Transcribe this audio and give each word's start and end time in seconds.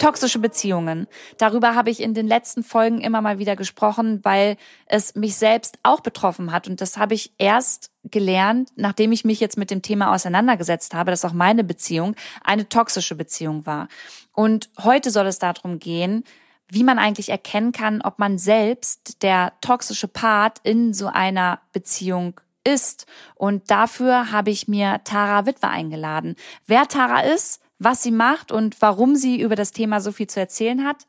Toxische 0.00 0.38
Beziehungen. 0.38 1.06
Darüber 1.36 1.74
habe 1.74 1.90
ich 1.90 2.00
in 2.00 2.14
den 2.14 2.26
letzten 2.26 2.64
Folgen 2.64 3.02
immer 3.02 3.20
mal 3.20 3.38
wieder 3.38 3.54
gesprochen, 3.54 4.20
weil 4.22 4.56
es 4.86 5.14
mich 5.14 5.36
selbst 5.36 5.78
auch 5.82 6.00
betroffen 6.00 6.52
hat. 6.52 6.66
Und 6.68 6.80
das 6.80 6.96
habe 6.96 7.12
ich 7.12 7.34
erst 7.36 7.90
gelernt, 8.04 8.70
nachdem 8.76 9.12
ich 9.12 9.26
mich 9.26 9.40
jetzt 9.40 9.58
mit 9.58 9.70
dem 9.70 9.82
Thema 9.82 10.14
auseinandergesetzt 10.14 10.94
habe, 10.94 11.10
dass 11.10 11.26
auch 11.26 11.34
meine 11.34 11.64
Beziehung 11.64 12.16
eine 12.42 12.66
toxische 12.66 13.14
Beziehung 13.14 13.66
war. 13.66 13.88
Und 14.32 14.70
heute 14.82 15.10
soll 15.10 15.26
es 15.26 15.38
darum 15.38 15.78
gehen, 15.78 16.24
wie 16.66 16.82
man 16.82 16.98
eigentlich 16.98 17.28
erkennen 17.28 17.72
kann, 17.72 18.00
ob 18.00 18.18
man 18.18 18.38
selbst 18.38 19.22
der 19.22 19.52
toxische 19.60 20.08
Part 20.08 20.60
in 20.62 20.94
so 20.94 21.08
einer 21.08 21.60
Beziehung 21.72 22.40
ist. 22.64 23.04
Und 23.34 23.70
dafür 23.70 24.32
habe 24.32 24.50
ich 24.50 24.66
mir 24.66 25.02
Tara 25.04 25.44
Witwer 25.44 25.68
eingeladen. 25.68 26.36
Wer 26.64 26.88
Tara 26.88 27.20
ist, 27.20 27.60
was 27.80 28.02
sie 28.02 28.12
macht 28.12 28.52
und 28.52 28.80
warum 28.80 29.16
sie 29.16 29.40
über 29.40 29.56
das 29.56 29.72
Thema 29.72 30.00
so 30.00 30.12
viel 30.12 30.28
zu 30.28 30.38
erzählen 30.38 30.84
hat, 30.84 31.06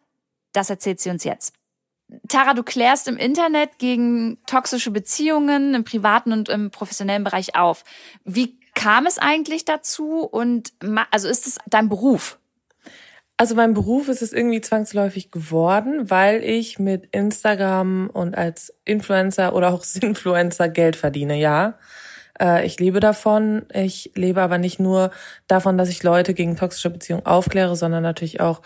das 0.53 0.69
erzählt 0.69 0.99
sie 0.99 1.11
uns 1.11 1.23
jetzt. 1.23 1.53
Tara, 2.27 2.53
du 2.53 2.63
klärst 2.63 3.07
im 3.07 3.17
Internet 3.17 3.77
gegen 3.77 4.39
toxische 4.47 4.91
Beziehungen 4.91 5.75
im 5.75 5.83
privaten 5.83 6.33
und 6.33 6.49
im 6.49 6.71
professionellen 6.71 7.23
Bereich 7.23 7.55
auf. 7.55 7.83
Wie 8.23 8.57
kam 8.73 9.05
es 9.05 9.17
eigentlich 9.17 9.65
dazu 9.65 10.23
und 10.23 10.73
also 11.11 11.27
ist 11.27 11.45
es 11.45 11.57
dein 11.67 11.89
Beruf? 11.89 12.39
Also 13.37 13.55
mein 13.55 13.73
Beruf 13.73 14.07
ist 14.07 14.21
es 14.21 14.33
irgendwie 14.33 14.61
zwangsläufig 14.61 15.31
geworden, 15.31 16.09
weil 16.09 16.43
ich 16.43 16.79
mit 16.79 17.07
Instagram 17.11 18.09
und 18.11 18.37
als 18.37 18.73
Influencer 18.85 19.55
oder 19.55 19.73
auch 19.73 19.83
Sinfluencer 19.83 20.69
Geld 20.69 20.95
verdiene, 20.95 21.37
ja. 21.37 21.77
Äh, 22.41 22.65
ich 22.65 22.79
lebe 22.79 22.99
davon. 22.99 23.63
Ich 23.71 24.11
lebe 24.15 24.41
aber 24.41 24.57
nicht 24.57 24.79
nur 24.79 25.11
davon, 25.47 25.77
dass 25.77 25.89
ich 25.89 26.03
Leute 26.03 26.33
gegen 26.33 26.57
toxische 26.57 26.89
Beziehungen 26.89 27.25
aufkläre, 27.25 27.75
sondern 27.75 28.03
natürlich 28.03 28.41
auch, 28.41 28.61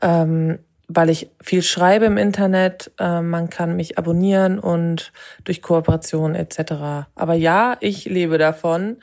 ähm, 0.00 0.58
weil 0.88 1.10
ich 1.10 1.30
viel 1.42 1.62
schreibe 1.62 2.04
im 2.04 2.16
Internet. 2.16 2.92
Äh, 2.98 3.20
man 3.20 3.50
kann 3.50 3.76
mich 3.76 3.98
abonnieren 3.98 4.58
und 4.58 5.12
durch 5.44 5.60
Kooperation 5.60 6.34
etc. 6.34 7.08
Aber 7.14 7.34
ja, 7.34 7.76
ich 7.80 8.04
lebe 8.04 8.38
davon. 8.38 8.98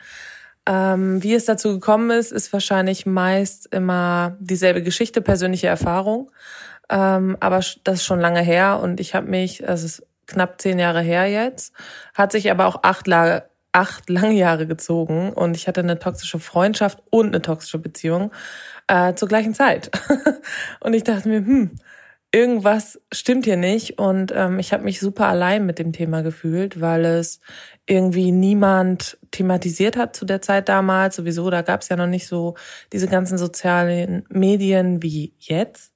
Ähm, 0.65 1.21
wie 1.21 1.33
es 1.33 1.43
dazu 1.43 1.73
gekommen 1.73 2.09
ist, 2.09 2.31
ist 2.31 2.53
wahrscheinlich 2.53 3.05
meist 3.05 3.67
immer 3.73 4.37
dieselbe 4.39 4.81
Geschichte, 4.81 5.21
persönliche 5.21 5.67
Erfahrung. 5.67 6.31
Ähm, 6.89 7.35
aber 7.41 7.57
das 7.57 7.95
ist 7.95 8.05
schon 8.05 8.21
lange 8.21 8.41
her 8.41 8.79
und 8.81 9.01
ich 9.01 9.13
habe 9.13 9.27
mich, 9.27 9.63
das 9.65 9.83
ist 9.83 10.05
knapp 10.25 10.61
zehn 10.61 10.79
Jahre 10.79 11.01
her 11.01 11.27
jetzt, 11.27 11.73
hat 12.13 12.31
sich 12.31 12.49
aber 12.49 12.65
auch 12.65 12.83
acht 12.83 13.07
Jahre 13.09 13.49
acht 13.73 14.09
lange 14.09 14.33
Jahre 14.33 14.67
gezogen 14.67 15.33
und 15.33 15.55
ich 15.57 15.67
hatte 15.67 15.81
eine 15.81 15.99
toxische 15.99 16.39
Freundschaft 16.39 17.03
und 17.09 17.27
eine 17.27 17.41
toxische 17.41 17.79
Beziehung 17.79 18.31
äh, 18.87 19.13
zur 19.15 19.27
gleichen 19.27 19.53
Zeit. 19.53 19.91
und 20.79 20.93
ich 20.93 21.03
dachte 21.03 21.27
mir, 21.27 21.39
hm, 21.39 21.71
irgendwas 22.33 22.99
stimmt 23.13 23.45
hier 23.45 23.57
nicht 23.57 23.99
und 23.99 24.33
ähm, 24.35 24.59
ich 24.59 24.73
habe 24.73 24.83
mich 24.83 24.99
super 24.99 25.27
allein 25.27 25.65
mit 25.65 25.79
dem 25.79 25.93
Thema 25.93 26.23
gefühlt, 26.23 26.81
weil 26.81 27.05
es 27.05 27.39
irgendwie 27.85 28.31
niemand 28.31 29.17
thematisiert 29.31 29.95
hat 29.95 30.15
zu 30.15 30.25
der 30.25 30.41
Zeit 30.41 30.67
damals. 30.67 31.15
Sowieso, 31.15 31.49
da 31.51 31.61
gab 31.61 31.81
es 31.81 31.89
ja 31.89 31.95
noch 31.95 32.07
nicht 32.07 32.27
so 32.27 32.55
diese 32.91 33.07
ganzen 33.07 33.37
sozialen 33.37 34.25
Medien 34.29 35.03
wie 35.03 35.35
jetzt 35.37 35.93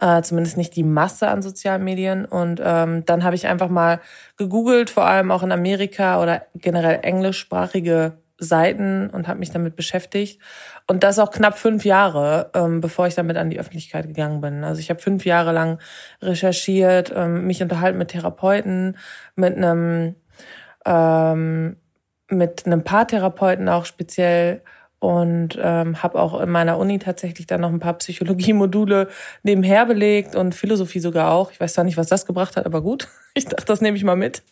äh, 0.00 0.22
zumindest 0.22 0.56
nicht 0.56 0.76
die 0.76 0.84
Masse 0.84 1.28
an 1.28 1.42
sozialen 1.42 1.84
Medien. 1.84 2.24
Und 2.24 2.60
ähm, 2.64 3.04
dann 3.04 3.24
habe 3.24 3.34
ich 3.34 3.46
einfach 3.46 3.68
mal 3.68 4.00
gegoogelt, 4.36 4.88
vor 4.88 5.06
allem 5.06 5.30
auch 5.30 5.42
in 5.42 5.52
Amerika 5.52 6.22
oder 6.22 6.46
generell 6.54 7.00
englischsprachige 7.02 8.21
Seiten 8.44 9.10
und 9.10 9.28
habe 9.28 9.38
mich 9.38 9.50
damit 9.50 9.76
beschäftigt. 9.76 10.40
Und 10.86 11.02
das 11.02 11.18
auch 11.18 11.30
knapp 11.30 11.58
fünf 11.58 11.84
Jahre, 11.84 12.50
ähm, 12.54 12.80
bevor 12.80 13.06
ich 13.06 13.14
damit 13.14 13.36
an 13.36 13.50
die 13.50 13.60
Öffentlichkeit 13.60 14.06
gegangen 14.06 14.40
bin. 14.40 14.64
Also 14.64 14.80
ich 14.80 14.90
habe 14.90 15.00
fünf 15.00 15.24
Jahre 15.24 15.52
lang 15.52 15.78
recherchiert, 16.20 17.12
ähm, 17.14 17.46
mich 17.46 17.62
unterhalten 17.62 17.98
mit 17.98 18.08
Therapeuten, 18.08 18.96
mit 19.36 19.56
einem 19.56 20.16
ähm, 20.84 21.76
mit 22.28 22.66
einem 22.66 22.82
Paartherapeuten 22.82 23.68
auch 23.68 23.84
speziell 23.84 24.62
und 25.02 25.58
ähm, 25.60 26.00
habe 26.00 26.20
auch 26.20 26.40
in 26.40 26.48
meiner 26.48 26.78
Uni 26.78 27.00
tatsächlich 27.00 27.48
dann 27.48 27.62
noch 27.62 27.70
ein 27.72 27.80
paar 27.80 27.94
Psychologie-Module 27.94 29.08
nebenher 29.42 29.84
belegt 29.84 30.36
und 30.36 30.54
Philosophie 30.54 31.00
sogar 31.00 31.32
auch. 31.32 31.50
Ich 31.50 31.58
weiß 31.58 31.74
zwar 31.74 31.82
nicht, 31.82 31.96
was 31.96 32.06
das 32.06 32.24
gebracht 32.24 32.56
hat, 32.56 32.66
aber 32.66 32.80
gut. 32.82 33.08
Ich 33.34 33.46
dachte, 33.46 33.64
das 33.64 33.80
nehme 33.80 33.96
ich 33.96 34.04
mal 34.04 34.14
mit. 34.14 34.42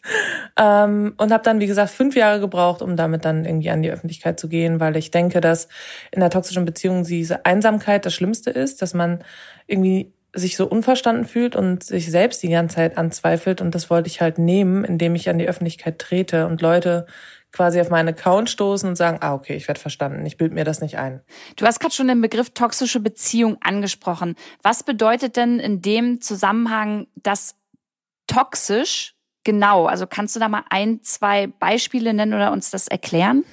Ähm, 0.58 1.12
und 1.18 1.32
habe 1.32 1.44
dann, 1.44 1.60
wie 1.60 1.66
gesagt, 1.66 1.90
fünf 1.90 2.16
Jahre 2.16 2.40
gebraucht, 2.40 2.80
um 2.80 2.96
damit 2.96 3.26
dann 3.26 3.44
irgendwie 3.44 3.68
an 3.68 3.82
die 3.82 3.90
Öffentlichkeit 3.90 4.40
zu 4.40 4.48
gehen, 4.48 4.80
weil 4.80 4.96
ich 4.96 5.10
denke, 5.10 5.42
dass 5.42 5.68
in 6.12 6.20
der 6.20 6.30
toxischen 6.30 6.64
Beziehung 6.64 7.04
diese 7.04 7.44
Einsamkeit 7.44 8.06
das 8.06 8.14
Schlimmste 8.14 8.48
ist, 8.48 8.80
dass 8.80 8.94
man 8.94 9.22
irgendwie 9.66 10.14
sich 10.32 10.56
so 10.56 10.66
unverstanden 10.66 11.26
fühlt 11.26 11.56
und 11.56 11.84
sich 11.84 12.10
selbst 12.10 12.42
die 12.42 12.48
ganze 12.48 12.76
Zeit 12.76 12.96
anzweifelt. 12.96 13.60
Und 13.60 13.74
das 13.74 13.90
wollte 13.90 14.08
ich 14.08 14.22
halt 14.22 14.38
nehmen, 14.38 14.82
indem 14.82 15.14
ich 15.14 15.28
an 15.28 15.38
die 15.38 15.46
Öffentlichkeit 15.46 15.98
trete 15.98 16.46
und 16.46 16.62
Leute 16.62 17.04
quasi 17.52 17.80
auf 17.80 17.90
meinen 17.90 18.08
Account 18.08 18.48
stoßen 18.50 18.88
und 18.88 18.96
sagen, 18.96 19.18
ah, 19.20 19.34
okay, 19.34 19.56
ich 19.56 19.66
werde 19.68 19.80
verstanden, 19.80 20.24
ich 20.24 20.36
bild 20.36 20.52
mir 20.52 20.64
das 20.64 20.80
nicht 20.80 20.98
ein. 20.98 21.20
Du 21.56 21.66
hast 21.66 21.80
gerade 21.80 21.94
schon 21.94 22.08
den 22.08 22.20
Begriff 22.20 22.50
toxische 22.50 23.00
Beziehung 23.00 23.58
angesprochen. 23.60 24.36
Was 24.62 24.82
bedeutet 24.82 25.36
denn 25.36 25.58
in 25.58 25.82
dem 25.82 26.20
Zusammenhang 26.20 27.06
das 27.16 27.56
toxisch 28.26 29.14
genau? 29.44 29.86
Also 29.86 30.06
kannst 30.06 30.36
du 30.36 30.40
da 30.40 30.48
mal 30.48 30.64
ein, 30.70 31.02
zwei 31.02 31.48
Beispiele 31.48 32.14
nennen 32.14 32.34
oder 32.34 32.52
uns 32.52 32.70
das 32.70 32.86
erklären? 32.86 33.44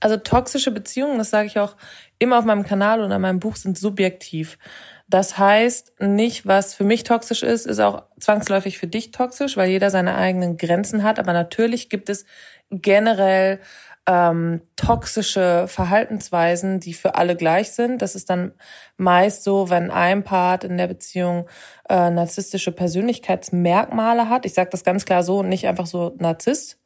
Also 0.00 0.18
toxische 0.18 0.70
Beziehungen, 0.70 1.16
das 1.18 1.30
sage 1.30 1.46
ich 1.46 1.58
auch 1.58 1.74
immer 2.18 2.38
auf 2.38 2.44
meinem 2.44 2.64
Kanal 2.64 3.00
und 3.00 3.10
in 3.10 3.20
meinem 3.20 3.40
Buch, 3.40 3.56
sind 3.56 3.78
subjektiv. 3.78 4.58
Das 5.08 5.38
heißt, 5.38 6.00
nicht, 6.00 6.46
was 6.46 6.74
für 6.74 6.82
mich 6.82 7.04
toxisch 7.04 7.44
ist, 7.44 7.66
ist 7.66 7.78
auch 7.78 8.02
zwangsläufig 8.18 8.78
für 8.78 8.88
dich 8.88 9.12
toxisch, 9.12 9.56
weil 9.56 9.70
jeder 9.70 9.90
seine 9.90 10.16
eigenen 10.16 10.56
Grenzen 10.56 11.04
hat. 11.04 11.20
Aber 11.20 11.32
natürlich 11.32 11.88
gibt 11.88 12.08
es 12.08 12.26
generell 12.70 13.60
ähm, 14.06 14.60
toxische 14.76 15.66
Verhaltensweisen, 15.66 16.78
die 16.78 16.94
für 16.94 17.16
alle 17.16 17.34
gleich 17.34 17.72
sind. 17.72 18.02
Das 18.02 18.14
ist 18.14 18.30
dann 18.30 18.52
meist 18.96 19.42
so, 19.42 19.68
wenn 19.68 19.90
ein 19.90 20.22
Part 20.22 20.64
in 20.64 20.76
der 20.76 20.86
Beziehung 20.86 21.48
äh, 21.88 22.10
narzisstische 22.10 22.72
Persönlichkeitsmerkmale 22.72 24.28
hat. 24.28 24.46
Ich 24.46 24.54
sage 24.54 24.70
das 24.70 24.84
ganz 24.84 25.04
klar 25.04 25.22
so 25.22 25.38
und 25.38 25.48
nicht 25.48 25.66
einfach 25.66 25.86
so 25.86 26.14
Narzisst. 26.18 26.78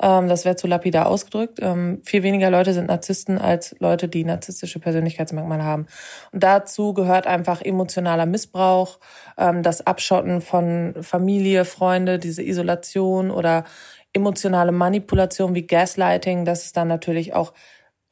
Ähm, 0.00 0.28
das 0.28 0.44
wäre 0.44 0.56
zu 0.56 0.66
lapidar 0.66 1.06
ausgedrückt. 1.06 1.58
Ähm, 1.60 2.00
viel 2.04 2.22
weniger 2.22 2.50
Leute 2.50 2.72
sind 2.72 2.86
Narzissten 2.86 3.38
als 3.38 3.74
Leute, 3.80 4.08
die 4.08 4.24
narzisstische 4.24 4.78
Persönlichkeitsmerkmale 4.78 5.64
haben. 5.64 5.86
Und 6.32 6.42
dazu 6.42 6.94
gehört 6.94 7.26
einfach 7.26 7.60
emotionaler 7.60 8.26
Missbrauch, 8.26 8.98
ähm, 9.36 9.62
das 9.62 9.86
Abschotten 9.86 10.40
von 10.40 10.94
Familie, 11.02 11.64
Freunde, 11.64 12.18
diese 12.18 12.42
Isolation 12.42 13.30
oder 13.30 13.64
emotionale 14.12 14.72
Manipulation 14.72 15.54
wie 15.54 15.66
Gaslighting, 15.66 16.44
das 16.44 16.64
ist 16.64 16.76
dann 16.76 16.88
natürlich 16.88 17.34
auch 17.34 17.52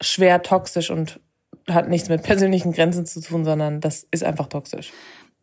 schwer 0.01 0.41
toxisch 0.41 0.91
und 0.91 1.19
hat 1.69 1.89
nichts 1.89 2.09
mit 2.09 2.23
persönlichen 2.23 2.71
Grenzen 2.71 3.05
zu 3.05 3.21
tun, 3.21 3.43
sondern 3.43 3.81
das 3.81 4.07
ist 4.11 4.23
einfach 4.23 4.47
toxisch. 4.47 4.91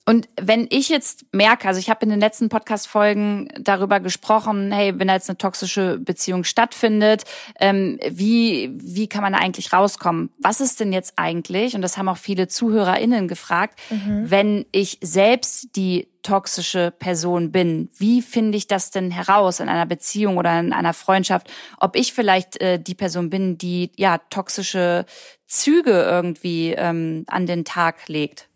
Und 0.06 0.28
wenn 0.38 0.66
ich 0.70 0.90
jetzt 0.90 1.24
merke, 1.32 1.66
also 1.66 1.80
ich 1.80 1.88
habe 1.88 2.04
in 2.04 2.10
den 2.10 2.20
letzten 2.20 2.50
Podcast-Folgen 2.50 3.48
darüber 3.58 4.00
gesprochen, 4.00 4.70
hey, 4.70 4.92
wenn 4.98 5.08
da 5.08 5.14
jetzt 5.14 5.30
eine 5.30 5.38
toxische 5.38 5.98
Beziehung 5.98 6.44
stattfindet, 6.44 7.24
ähm, 7.58 7.98
wie, 8.06 8.70
wie 8.74 9.08
kann 9.08 9.22
man 9.22 9.32
da 9.32 9.38
eigentlich 9.38 9.72
rauskommen? 9.72 10.28
Was 10.38 10.60
ist 10.60 10.80
denn 10.80 10.92
jetzt 10.92 11.14
eigentlich, 11.16 11.74
und 11.74 11.80
das 11.80 11.96
haben 11.96 12.10
auch 12.10 12.18
viele 12.18 12.48
ZuhörerInnen 12.48 13.28
gefragt, 13.28 13.80
mhm. 13.88 14.30
wenn 14.30 14.66
ich 14.72 14.98
selbst 15.00 15.74
die 15.74 16.08
toxische 16.22 16.90
Person 16.90 17.50
bin? 17.50 17.88
Wie 17.96 18.20
finde 18.20 18.58
ich 18.58 18.66
das 18.66 18.90
denn 18.90 19.10
heraus 19.10 19.60
in 19.60 19.70
einer 19.70 19.86
Beziehung 19.86 20.36
oder 20.36 20.58
in 20.60 20.74
einer 20.74 20.92
Freundschaft, 20.92 21.50
ob 21.78 21.96
ich 21.96 22.12
vielleicht 22.12 22.60
äh, 22.60 22.78
die 22.78 22.94
Person 22.94 23.30
bin, 23.30 23.56
die 23.56 23.90
ja 23.96 24.18
toxische 24.28 25.06
Züge 25.46 25.92
irgendwie 25.92 26.72
ähm, 26.72 27.24
an 27.26 27.46
den 27.46 27.64
Tag 27.64 28.08
legt? 28.08 28.48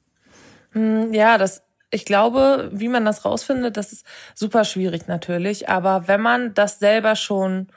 Hm, 0.78 1.12
ja, 1.12 1.38
das, 1.38 1.62
ich 1.90 2.04
glaube, 2.04 2.70
wie 2.72 2.88
man 2.88 3.04
das 3.04 3.24
rausfindet, 3.24 3.76
das 3.76 3.92
ist 3.92 4.06
super 4.34 4.64
schwierig 4.64 5.08
natürlich. 5.08 5.68
Aber 5.68 6.06
wenn 6.06 6.20
man 6.20 6.54
das 6.54 6.78
selber 6.78 7.16
schon 7.16 7.68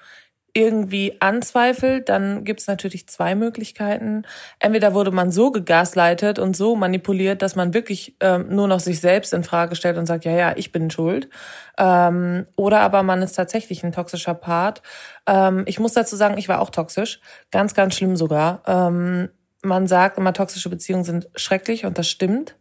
irgendwie 0.53 1.15
anzweifelt, 1.21 2.09
dann 2.09 2.44
gibt 2.44 2.59
es 2.59 2.68
natürlich 2.68 3.07
zwei 3.07 3.36
Möglichkeiten. 3.36 4.24
Entweder 4.59 4.94
wurde 4.94 5.12
man 5.12 5.31
so 5.31 5.50
gegasleitet 5.51 6.39
und 6.39 6.57
so 6.57 6.75
manipuliert, 6.75 7.42
dass 7.42 7.56
man 7.56 7.74
wirklich 7.74 8.18
ähm, 8.19 8.48
nur 8.50 8.68
noch 8.68 8.81
sich 8.81 9.00
selbst 9.00 9.33
in 9.33 9.45
Frage 9.45 9.75
stellt 9.77 9.97
und 9.97 10.06
sagt, 10.07 10.25
ja, 10.25 10.33
ja, 10.33 10.54
ich 10.57 10.74
bin 10.74 10.92
schuld. 10.92 11.30
Ähm, 11.77 12.45
oder 12.57 12.81
aber 12.81 13.01
man 13.04 13.21
ist 13.21 13.33
tatsächlich 13.33 13.83
ein 13.83 13.94
toxischer 13.94 14.33
Part. 14.36 14.81
Ähm, 15.25 15.63
ich 15.68 15.80
muss 15.80 15.94
dazu 15.94 16.18
sagen, 16.18 16.38
ich 16.38 16.50
war 16.50 16.59
auch 16.62 16.69
toxisch, 16.69 17.21
ganz, 17.51 17.74
ganz 17.74 17.95
schlimm 17.95 18.18
sogar. 18.18 18.62
Ähm, 18.68 19.30
man 19.63 19.88
sagt 19.88 20.18
immer, 20.18 20.33
toxische 20.33 20.69
Beziehungen 20.69 21.04
sind 21.06 21.30
schrecklich 21.36 21.86
und 21.86 21.97
das 21.97 22.09
stimmt. 22.09 22.56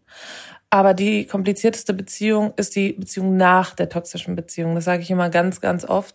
Aber 0.71 0.95
die 0.95 1.27
komplizierteste 1.27 1.93
Beziehung 1.93 2.53
ist 2.57 2.77
die 2.77 2.93
Beziehung 2.93 3.37
nach 3.37 3.75
der 3.75 3.89
toxischen 3.89 4.37
Beziehung. 4.37 4.77
Das 4.77 4.85
sage 4.85 5.03
ich 5.03 5.11
immer 5.11 5.29
ganz, 5.29 5.61
ganz 5.61 5.85
oft, 5.85 6.15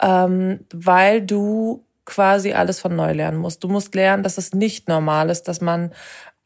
ähm, 0.00 0.66
weil 0.72 1.22
du 1.22 1.84
quasi 2.04 2.52
alles 2.52 2.80
von 2.80 2.96
neu 2.96 3.12
lernen 3.12 3.38
musst. 3.38 3.62
Du 3.62 3.68
musst 3.68 3.94
lernen, 3.94 4.24
dass 4.24 4.38
es 4.38 4.52
nicht 4.52 4.88
normal 4.88 5.30
ist, 5.30 5.44
dass 5.46 5.60
man 5.60 5.92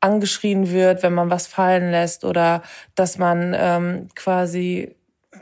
angeschrien 0.01 0.71
wird, 0.71 1.03
wenn 1.03 1.15
man 1.15 1.31
was 1.31 1.47
fallen 1.47 1.91
lässt 1.91 2.25
oder 2.25 2.63
dass 2.95 3.17
man 3.17 3.55
ähm, 3.59 4.09
quasi 4.15 4.95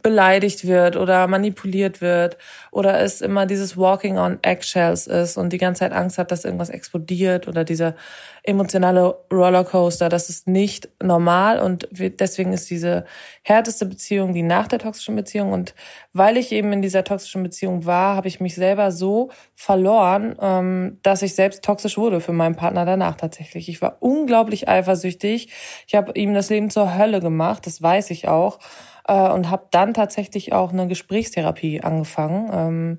beleidigt 0.05 0.67
wird 0.67 0.97
oder 0.97 1.27
manipuliert 1.29 2.03
wird 2.03 2.37
oder 2.71 3.01
es 3.01 3.23
immer 3.23 3.47
dieses 3.47 3.79
Walking 3.79 4.19
on 4.19 4.39
Eggshells 4.43 5.07
ist 5.07 5.39
und 5.39 5.51
die 5.51 5.57
ganze 5.57 5.79
Zeit 5.81 5.93
Angst 5.93 6.19
hat, 6.19 6.31
dass 6.31 6.45
irgendwas 6.45 6.69
explodiert 6.69 7.49
oder 7.49 7.65
dieser 7.65 7.95
emotionale 8.43 9.17
Rollercoaster, 9.33 10.11
das 10.11 10.29
ist 10.29 10.47
nicht 10.47 10.91
normal 11.03 11.59
und 11.59 11.89
deswegen 11.91 12.53
ist 12.53 12.69
diese 12.69 13.07
härteste 13.41 13.87
Beziehung 13.87 14.35
die 14.35 14.43
nach 14.43 14.69
der 14.69 14.79
toxischen 14.79 15.17
Beziehung 15.17 15.53
und 15.53 15.75
weil 16.13 16.37
ich 16.37 16.53
eben 16.53 16.71
in 16.75 16.83
dieser 16.83 17.05
toxischen 17.05 17.43
Beziehung 17.43 17.87
war, 17.87 18.15
habe 18.15 18.29
ich 18.29 18.41
mich 18.41 18.55
selber 18.57 18.93
so 18.93 19.31
verloren, 19.55 20.37
ähm, 20.39 20.99
dass 21.03 21.23
ich 21.23 21.35
selbst 21.35 21.65
toxisch 21.65 21.97
wurde 21.97 22.21
für 22.21 22.35
meinen 22.35 22.57
Partner 22.57 22.85
danach 22.85 23.17
tatsächlich. 23.17 23.71
Ich 23.71 23.81
war 23.81 23.97
unglaublich 24.01 24.69
eifersüchtig, 24.69 25.49
ich 25.87 25.95
habe 25.95 26.13
ihm 26.13 26.35
das 26.35 26.51
Leben 26.51 26.69
zur 26.69 26.95
Hölle 26.95 27.21
gemacht, 27.21 27.67
das 27.67 27.81
weiß 27.81 28.11
ich 28.11 28.29
auch 28.29 28.59
äh, 29.07 29.31
und 29.31 29.51
habe 29.51 29.67
dann 29.71 29.95
tatsächlich 29.95 30.53
auch 30.53 30.73
eine 30.73 30.87
Gesprächstherapie 30.87 31.83
angefangen 31.83 32.51
ähm, 32.53 32.99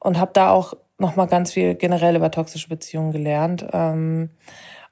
und 0.00 0.18
habe 0.18 0.32
da 0.34 0.50
auch 0.50 0.74
noch 0.98 1.16
mal 1.16 1.26
ganz 1.26 1.52
viel 1.52 1.74
generell 1.74 2.16
über 2.16 2.30
toxische 2.30 2.68
Beziehungen 2.68 3.12
gelernt 3.12 3.66
ähm, 3.72 4.30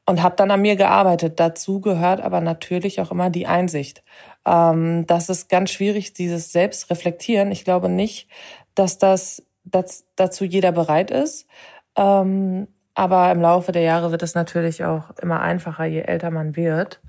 und 0.06 0.22
habe 0.22 0.36
dann 0.36 0.50
an 0.50 0.62
mir 0.62 0.76
gearbeitet. 0.76 1.38
Dazu 1.38 1.80
gehört 1.80 2.20
aber 2.20 2.40
natürlich 2.40 3.00
auch 3.00 3.10
immer 3.10 3.30
die 3.30 3.46
Einsicht. 3.46 4.02
Ähm, 4.46 5.06
das 5.06 5.28
ist 5.28 5.48
ganz 5.48 5.70
schwierig, 5.70 6.12
dieses 6.14 6.52
Selbstreflektieren. 6.52 7.52
Ich 7.52 7.64
glaube 7.64 7.88
nicht, 7.88 8.28
dass 8.74 8.98
das 8.98 9.42
dass 9.64 10.04
dazu 10.16 10.44
jeder 10.44 10.72
bereit 10.72 11.10
ist. 11.10 11.46
Ähm, 11.96 12.68
aber 12.94 13.30
im 13.30 13.40
Laufe 13.40 13.72
der 13.72 13.82
Jahre 13.82 14.10
wird 14.10 14.22
es 14.22 14.34
natürlich 14.34 14.84
auch 14.84 15.10
immer 15.22 15.40
einfacher, 15.40 15.84
je 15.84 16.00
älter 16.00 16.30
man 16.30 16.56
wird. 16.56 17.00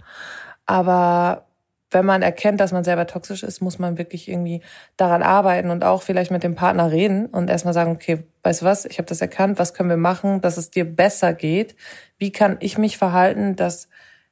Aber 0.66 1.48
wenn 1.92 2.06
man 2.06 2.22
erkennt, 2.22 2.60
dass 2.60 2.72
man 2.72 2.84
selber 2.84 3.06
toxisch 3.06 3.44
ist, 3.44 3.62
muss 3.62 3.78
man 3.78 3.98
wirklich 3.98 4.30
irgendwie 4.30 4.62
daran 4.98 5.22
arbeiten 5.22 5.70
und 5.70 5.84
auch 5.84 6.02
vielleicht 6.02 6.32
mit 6.32 6.42
dem 6.44 6.56
Partner 6.56 6.90
reden 6.90 7.28
und 7.28 7.50
erstmal 7.50 7.74
sagen, 7.74 7.92
okay, 7.92 8.24
weißt 8.44 8.62
du 8.62 8.66
was, 8.66 8.86
ich 8.86 8.98
habe 8.98 9.08
das 9.08 9.22
erkannt, 9.22 9.60
was 9.60 9.74
können 9.74 9.90
wir 9.90 9.98
machen, 9.98 10.42
dass 10.42 10.58
es 10.58 10.72
dir 10.72 10.86
besser 10.86 11.34
geht? 11.34 11.76
Wie 12.18 12.32
kann 12.32 12.58
ich 12.62 12.78
mich 12.78 12.98
verhalten, 12.98 13.56
dass 13.56 13.90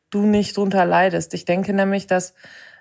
du 0.10 0.26
nicht 0.26 0.56
drunter 0.56 0.86
leidest? 0.86 1.34
Ich 1.34 1.46
denke 1.46 1.74
nämlich, 1.74 2.08
dass 2.08 2.34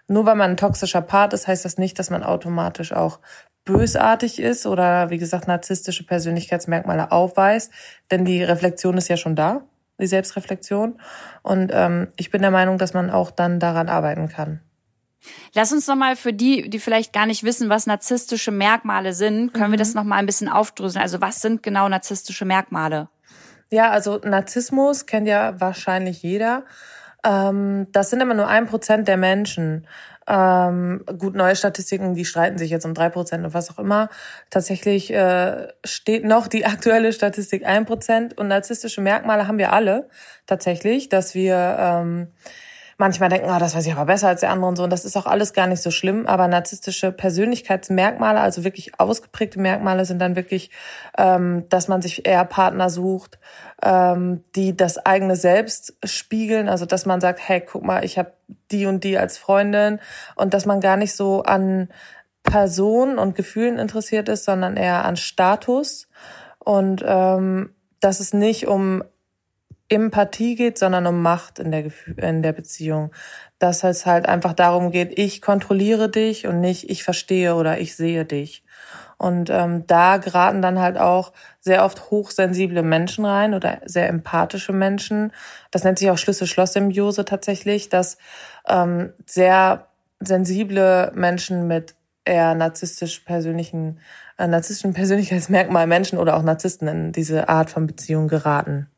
nur 0.06 0.24
weil 0.24 0.36
man 0.36 0.52
ein 0.52 0.56
toxischer 0.56 1.02
Part 1.02 1.34
ist, 1.34 1.48
heißt 1.48 1.64
das 1.64 1.76
nicht, 1.76 1.98
dass 1.98 2.08
man 2.08 2.22
automatisch 2.22 2.92
auch 2.92 3.20
bösartig 3.64 4.40
ist 4.40 4.64
oder 4.64 5.10
wie 5.10 5.18
gesagt 5.18 5.46
narzisstische 5.46 6.06
Persönlichkeitsmerkmale 6.06 7.12
aufweist, 7.12 7.70
denn 8.10 8.24
die 8.24 8.42
Reflexion 8.42 8.96
ist 8.96 9.08
ja 9.08 9.18
schon 9.18 9.36
da, 9.36 9.60
die 10.00 10.06
Selbstreflexion. 10.06 10.98
Und 11.42 11.70
ähm, 11.74 12.08
ich 12.16 12.30
bin 12.30 12.40
der 12.40 12.50
Meinung, 12.50 12.78
dass 12.78 12.94
man 12.94 13.10
auch 13.10 13.30
dann 13.30 13.60
daran 13.60 13.90
arbeiten 13.90 14.28
kann. 14.28 14.60
Lass 15.54 15.72
uns 15.72 15.86
nochmal 15.86 16.16
für 16.16 16.32
die, 16.32 16.68
die 16.70 16.78
vielleicht 16.78 17.12
gar 17.12 17.26
nicht 17.26 17.42
wissen, 17.42 17.68
was 17.68 17.86
narzisstische 17.86 18.50
Merkmale 18.50 19.12
sind, 19.12 19.52
können 19.52 19.68
mhm. 19.68 19.72
wir 19.72 19.78
das 19.78 19.94
nochmal 19.94 20.18
ein 20.18 20.26
bisschen 20.26 20.48
aufdröseln. 20.48 21.02
Also 21.02 21.20
was 21.20 21.40
sind 21.40 21.62
genau 21.62 21.88
narzisstische 21.88 22.44
Merkmale? 22.44 23.08
Ja, 23.70 23.90
also 23.90 24.18
Narzissmus 24.18 25.06
kennt 25.06 25.28
ja 25.28 25.60
wahrscheinlich 25.60 26.22
jeder. 26.22 26.64
Ähm, 27.24 27.88
das 27.92 28.10
sind 28.10 28.20
immer 28.20 28.34
nur 28.34 28.48
ein 28.48 28.66
Prozent 28.66 29.08
der 29.08 29.16
Menschen. 29.16 29.86
Ähm, 30.26 31.04
gut, 31.18 31.34
neue 31.34 31.56
Statistiken, 31.56 32.14
die 32.14 32.26
streiten 32.26 32.58
sich 32.58 32.70
jetzt 32.70 32.84
um 32.84 32.92
drei 32.94 33.08
Prozent 33.08 33.44
und 33.44 33.54
was 33.54 33.70
auch 33.70 33.78
immer. 33.78 34.10
Tatsächlich 34.50 35.12
äh, 35.12 35.68
steht 35.84 36.24
noch 36.24 36.48
die 36.48 36.66
aktuelle 36.66 37.12
Statistik 37.12 37.64
ein 37.66 37.86
Prozent 37.86 38.36
und 38.38 38.48
narzisstische 38.48 39.00
Merkmale 39.00 39.48
haben 39.48 39.58
wir 39.58 39.72
alle 39.72 40.08
tatsächlich, 40.46 41.08
dass 41.08 41.34
wir 41.34 41.76
ähm, 41.78 42.28
manchmal 42.98 43.28
denken, 43.28 43.48
ah, 43.48 43.60
das 43.60 43.74
weiß 43.76 43.86
ich 43.86 43.92
aber 43.92 44.06
besser 44.06 44.28
als 44.28 44.40
der 44.40 44.50
andere 44.50 44.68
und 44.68 44.76
so. 44.76 44.82
Und 44.82 44.90
das 44.90 45.04
ist 45.04 45.16
auch 45.16 45.26
alles 45.26 45.52
gar 45.52 45.68
nicht 45.68 45.80
so 45.80 45.90
schlimm. 45.90 46.26
Aber 46.26 46.48
narzisstische 46.48 47.12
Persönlichkeitsmerkmale, 47.12 48.40
also 48.40 48.64
wirklich 48.64 48.98
ausgeprägte 48.98 49.60
Merkmale, 49.60 50.04
sind 50.04 50.18
dann 50.18 50.34
wirklich, 50.34 50.70
ähm, 51.16 51.64
dass 51.68 51.86
man 51.86 52.02
sich 52.02 52.26
eher 52.26 52.44
Partner 52.44 52.90
sucht, 52.90 53.38
ähm, 53.82 54.44
die 54.56 54.76
das 54.76 54.98
eigene 54.98 55.36
Selbst 55.36 55.96
spiegeln. 56.04 56.68
Also 56.68 56.86
dass 56.86 57.06
man 57.06 57.20
sagt, 57.20 57.40
hey, 57.48 57.60
guck 57.60 57.84
mal, 57.84 58.04
ich 58.04 58.18
habe 58.18 58.32
die 58.72 58.86
und 58.86 59.04
die 59.04 59.16
als 59.16 59.38
Freundin 59.38 60.00
und 60.34 60.52
dass 60.52 60.66
man 60.66 60.80
gar 60.80 60.96
nicht 60.96 61.14
so 61.14 61.42
an 61.42 61.88
Personen 62.42 63.18
und 63.18 63.36
Gefühlen 63.36 63.78
interessiert 63.78 64.28
ist, 64.28 64.44
sondern 64.44 64.76
eher 64.76 65.04
an 65.04 65.16
Status 65.16 66.08
und 66.58 67.04
ähm, 67.06 67.74
dass 68.00 68.18
es 68.18 68.32
nicht 68.32 68.66
um 68.66 69.04
Empathie 69.88 70.54
geht, 70.54 70.78
sondern 70.78 71.06
um 71.06 71.22
Macht 71.22 71.58
in 71.58 71.70
der, 71.70 71.90
in 72.16 72.42
der 72.42 72.52
Beziehung. 72.52 73.12
Dass 73.58 73.82
es 73.84 74.06
halt 74.06 74.28
einfach 74.28 74.52
darum 74.52 74.90
geht, 74.90 75.18
ich 75.18 75.40
kontrolliere 75.42 76.08
dich 76.08 76.46
und 76.46 76.60
nicht 76.60 76.90
ich 76.90 77.02
verstehe 77.02 77.54
oder 77.54 77.78
ich 77.78 77.96
sehe 77.96 78.24
dich. 78.24 78.62
Und 79.16 79.50
ähm, 79.50 79.84
da 79.88 80.18
geraten 80.18 80.62
dann 80.62 80.78
halt 80.78 80.96
auch 80.96 81.32
sehr 81.60 81.84
oft 81.84 82.10
hochsensible 82.10 82.84
Menschen 82.84 83.24
rein 83.24 83.52
oder 83.52 83.80
sehr 83.84 84.08
empathische 84.08 84.72
Menschen. 84.72 85.32
Das 85.72 85.82
nennt 85.82 85.98
sich 85.98 86.10
auch 86.10 86.18
Schlüssel-Schloss-Symbiose 86.18 87.24
tatsächlich, 87.24 87.88
dass 87.88 88.16
ähm, 88.68 89.12
sehr 89.26 89.88
sensible 90.20 91.10
Menschen 91.16 91.66
mit 91.66 91.96
eher 92.24 92.54
narzisstisch 92.54 93.20
persönlichen, 93.20 93.98
äh, 94.38 94.46
narzisstischen 94.46 94.94
Persönlichkeitsmerkmal 94.94 95.88
Menschen 95.88 96.18
oder 96.18 96.36
auch 96.36 96.42
Narzissten 96.42 96.86
in 96.86 97.12
diese 97.12 97.48
Art 97.48 97.70
von 97.70 97.88
Beziehung 97.88 98.28
geraten. 98.28 98.88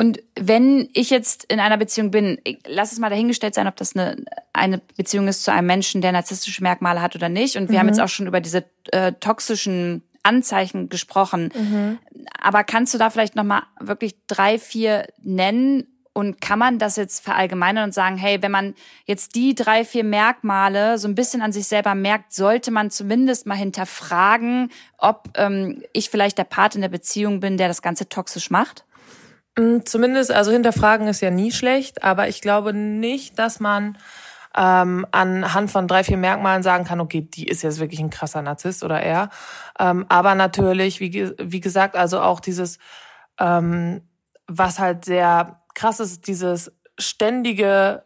Und 0.00 0.22
wenn 0.34 0.88
ich 0.94 1.10
jetzt 1.10 1.44
in 1.52 1.60
einer 1.60 1.76
Beziehung 1.76 2.10
bin, 2.10 2.38
lass 2.66 2.92
es 2.92 2.98
mal 2.98 3.10
dahingestellt 3.10 3.54
sein, 3.54 3.66
ob 3.66 3.76
das 3.76 3.94
eine, 3.94 4.16
eine 4.54 4.78
Beziehung 4.96 5.28
ist 5.28 5.44
zu 5.44 5.52
einem 5.52 5.66
Menschen, 5.66 6.00
der 6.00 6.12
narzisstische 6.12 6.62
Merkmale 6.62 7.02
hat 7.02 7.16
oder 7.16 7.28
nicht. 7.28 7.56
Und 7.56 7.68
wir 7.68 7.74
mhm. 7.74 7.80
haben 7.80 7.88
jetzt 7.88 8.00
auch 8.00 8.08
schon 8.08 8.26
über 8.26 8.40
diese 8.40 8.64
äh, 8.92 9.12
toxischen 9.12 10.02
Anzeichen 10.22 10.88
gesprochen. 10.88 11.52
Mhm. 11.54 11.98
Aber 12.40 12.64
kannst 12.64 12.94
du 12.94 12.98
da 12.98 13.10
vielleicht 13.10 13.36
nochmal 13.36 13.64
wirklich 13.78 14.16
drei, 14.26 14.58
vier 14.58 15.06
nennen? 15.22 15.86
Und 16.14 16.40
kann 16.40 16.58
man 16.58 16.78
das 16.78 16.96
jetzt 16.96 17.22
verallgemeinern 17.22 17.84
und 17.84 17.94
sagen, 17.94 18.16
hey, 18.16 18.42
wenn 18.42 18.50
man 18.50 18.74
jetzt 19.04 19.34
die 19.34 19.54
drei, 19.54 19.84
vier 19.84 20.02
Merkmale 20.02 20.96
so 20.96 21.08
ein 21.08 21.14
bisschen 21.14 21.42
an 21.42 21.52
sich 21.52 21.66
selber 21.66 21.94
merkt, 21.94 22.32
sollte 22.32 22.70
man 22.70 22.90
zumindest 22.90 23.46
mal 23.46 23.54
hinterfragen, 23.54 24.72
ob 24.96 25.28
ähm, 25.36 25.82
ich 25.92 26.08
vielleicht 26.08 26.38
der 26.38 26.44
Part 26.44 26.74
in 26.74 26.80
der 26.80 26.88
Beziehung 26.88 27.40
bin, 27.40 27.58
der 27.58 27.68
das 27.68 27.82
Ganze 27.82 28.08
toxisch 28.08 28.50
macht? 28.50 28.84
Mm, 29.60 29.84
zumindest, 29.84 30.32
also 30.32 30.50
hinterfragen 30.50 31.06
ist 31.06 31.20
ja 31.20 31.30
nie 31.30 31.52
schlecht, 31.52 32.02
aber 32.02 32.28
ich 32.28 32.40
glaube 32.40 32.72
nicht, 32.72 33.38
dass 33.38 33.60
man 33.60 33.98
ähm, 34.56 35.06
anhand 35.12 35.70
von 35.70 35.86
drei, 35.86 36.02
vier 36.02 36.16
Merkmalen 36.16 36.62
sagen 36.62 36.84
kann, 36.84 37.00
okay, 37.00 37.20
die 37.20 37.46
ist 37.46 37.62
jetzt 37.62 37.78
wirklich 37.78 38.00
ein 38.00 38.10
krasser 38.10 38.42
Narzisst 38.42 38.82
oder 38.82 39.00
er. 39.00 39.28
Ähm, 39.78 40.06
aber 40.08 40.34
natürlich, 40.34 41.00
wie, 41.00 41.32
wie 41.38 41.60
gesagt, 41.60 41.94
also 41.94 42.20
auch 42.20 42.40
dieses, 42.40 42.78
ähm, 43.38 44.00
was 44.46 44.78
halt 44.78 45.04
sehr 45.04 45.60
krass 45.74 46.00
ist, 46.00 46.26
dieses 46.26 46.72
ständige 46.98 48.02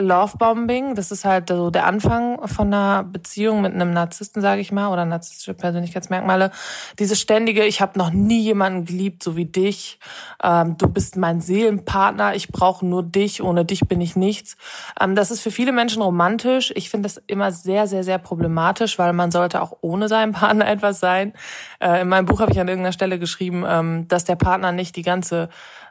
Lovebombing, 0.00 0.94
das 0.94 1.10
ist 1.10 1.24
halt 1.24 1.48
so 1.48 1.70
der 1.70 1.84
Anfang 1.84 2.46
von 2.46 2.68
einer 2.68 3.02
Beziehung 3.02 3.62
mit 3.62 3.74
einem 3.74 3.92
Narzissten, 3.92 4.40
sage 4.40 4.60
ich 4.60 4.70
mal, 4.70 4.92
oder 4.92 5.04
narzisstische 5.04 5.54
Persönlichkeitsmerkmale. 5.54 6.52
Diese 7.00 7.16
ständige, 7.16 7.64
ich 7.64 7.80
habe 7.80 7.98
noch 7.98 8.10
nie 8.10 8.40
jemanden 8.40 8.84
geliebt, 8.84 9.24
so 9.24 9.34
wie 9.34 9.46
dich. 9.46 9.98
Ähm, 10.40 10.76
du 10.78 10.88
bist 10.88 11.16
mein 11.16 11.40
Seelenpartner, 11.40 12.36
ich 12.36 12.48
brauche 12.48 12.86
nur 12.86 13.02
dich, 13.02 13.42
ohne 13.42 13.64
dich 13.64 13.88
bin 13.88 14.00
ich 14.00 14.14
nichts. 14.14 14.56
Ähm, 15.00 15.16
das 15.16 15.32
ist 15.32 15.40
für 15.40 15.50
viele 15.50 15.72
Menschen 15.72 16.00
romantisch. 16.00 16.72
Ich 16.76 16.90
finde 16.90 17.08
das 17.08 17.20
immer 17.26 17.50
sehr, 17.50 17.88
sehr, 17.88 18.04
sehr 18.04 18.18
problematisch, 18.18 19.00
weil 19.00 19.12
man 19.12 19.32
sollte 19.32 19.60
auch 19.60 19.78
ohne 19.80 20.08
seinen 20.08 20.32
Partner 20.32 20.68
etwas 20.70 21.00
sein. 21.00 21.32
Äh, 21.80 22.02
in 22.02 22.08
meinem 22.08 22.26
Buch 22.26 22.40
habe 22.40 22.52
ich 22.52 22.60
an 22.60 22.68
irgendeiner 22.68 22.92
Stelle 22.92 23.18
geschrieben, 23.18 23.64
ähm, 23.66 24.06
dass 24.06 24.24
der 24.24 24.36
Partner 24.36 24.70
nicht 24.70 24.94
die 24.94 25.02
ganze 25.02 25.48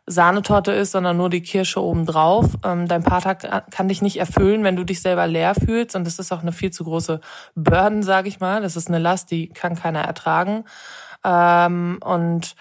Sahnetorte 0.10 0.72
ist, 0.72 0.94
sondern 0.94 1.18
nur 1.18 1.30
die 1.30 1.42
Kirsche 1.42 1.84
obendrauf. 1.84 2.58
Ähm, 2.64 2.88
dein 2.88 3.04
Partner 3.04 3.36
kann 3.36 3.90
dich 3.90 4.02
nicht 4.02 4.18
erfüllen, 4.18 4.64
wenn 4.64 4.78
du 4.78 4.86
dich 4.86 5.02
selber 5.02 5.28
leer 5.28 5.54
fühlst. 5.54 5.96
Und 5.96 6.08
das 6.08 6.18
ist 6.18 6.32
auch 6.32 6.42
eine 6.42 6.54
viel 6.54 6.72
zu 6.72 6.86
große 6.86 7.20
Burden, 7.56 8.02
sage 8.04 8.30
ich 8.30 8.40
mal. 8.40 8.62
Das 8.62 8.78
ist 8.78 8.88
eine 8.88 9.00
Last, 9.00 9.32
die 9.32 9.50
kann 9.50 9.76
keiner 9.76 10.02
ertragen. 10.02 10.64
Ähm, 11.26 12.00
und 12.04 12.56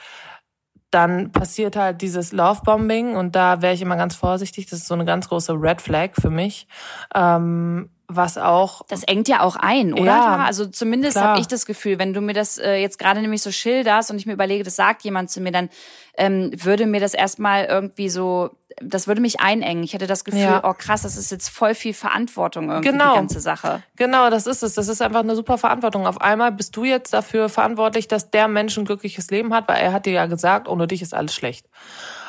dann 0.91 1.31
passiert 1.31 1.77
halt 1.77 2.01
dieses 2.03 2.33
Lovebombing 2.33 3.17
und 3.17 3.37
da 3.37 3.61
wäre 3.61 3.75
ich 3.75 3.83
immer 3.83 3.97
ganz 3.97 4.15
vorsichtig. 4.15 4.67
Das 4.67 4.81
ist 4.81 4.89
so 4.89 4.95
eine 4.95 5.05
ganz 5.05 5.29
große 5.29 5.53
Red 5.53 5.81
Flag 5.81 6.11
für 6.21 6.31
mich. 6.31 6.67
Ähm, 7.15 7.91
was 8.09 8.39
auch. 8.39 8.83
Das 8.89 9.03
engt 9.03 9.29
ja 9.29 9.41
auch 9.41 9.57
ein, 9.57 9.93
oder? 9.93 10.05
Ja, 10.05 10.37
also 10.45 10.67
zumindest 10.67 11.21
habe 11.21 11.41
ich 11.41 11.49
das 11.49 11.67
Gefühl, 11.67 11.99
wenn 11.99 12.15
du 12.15 12.21
mir 12.21 12.35
das 12.35 12.59
äh, 12.59 12.77
jetzt 12.77 12.99
gerade 12.99 13.21
nämlich 13.21 13.43
so 13.43 13.51
schilderst 13.51 14.11
und 14.11 14.19
ich 14.19 14.27
mir 14.27 14.33
überlege, 14.33 14.65
das 14.65 14.77
sagt 14.77 15.03
jemand 15.03 15.31
zu 15.31 15.41
mir, 15.41 15.53
dann 15.53 15.69
ähm, 16.17 16.51
würde 16.57 16.87
mir 16.87 17.01
das 17.01 17.15
erstmal 17.15 17.65
irgendwie 17.65 18.09
so, 18.09 18.51
das 18.81 19.07
würde 19.07 19.21
mich 19.21 19.41
einengen. 19.41 19.83
Ich 19.83 19.95
hätte 19.95 20.07
das 20.07 20.25
Gefühl, 20.25 20.41
ja. 20.41 20.65
oh 20.65 20.75
krass, 20.77 21.03
das 21.03 21.17
ist 21.17 21.31
jetzt 21.31 21.49
voll 21.49 21.75
viel 21.75 21.95
Verantwortung 21.95 22.71
irgendwie, 22.71 22.91
genau. 22.91 23.13
die 23.13 23.19
ganze 23.21 23.41
Sache. 23.41 23.83
Genau, 23.97 24.31
das 24.31 24.47
ist 24.47 24.63
es. 24.63 24.75
Das 24.75 24.89
ist 24.89 25.03
einfach 25.03 25.21
eine 25.21 25.35
super 25.35 25.59
Verantwortung. 25.59 26.07
Auf 26.07 26.21
einmal 26.21 26.53
bist 26.53 26.77
du 26.77 26.85
jetzt 26.85 27.13
dafür 27.13 27.49
verantwortlich, 27.49 28.09
dass 28.09 28.31
der 28.31 28.49
Mensch 28.49 28.77
ein 28.79 28.85
glückliches 28.85 29.31
Leben 29.31 29.53
hat, 29.55 29.69
weil 29.69 29.79
er 29.79 29.93
hat 29.93 30.07
dir 30.07 30.13
ja 30.13 30.27
gesagt, 30.27 30.69
ohne 30.69 30.87
dich 30.87 31.03
ist 31.03 31.15
alles 31.15 31.35
schlecht. 31.35 31.67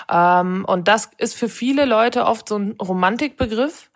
Ähm, 0.10 0.66
und 0.66 0.88
das 0.88 1.10
ist 1.18 1.36
für 1.36 1.50
viele 1.50 1.86
Leute 1.86 2.26
oft 2.26 2.48
so 2.48 2.58
ein 2.58 2.76
Romantikbegriff. 2.82 3.90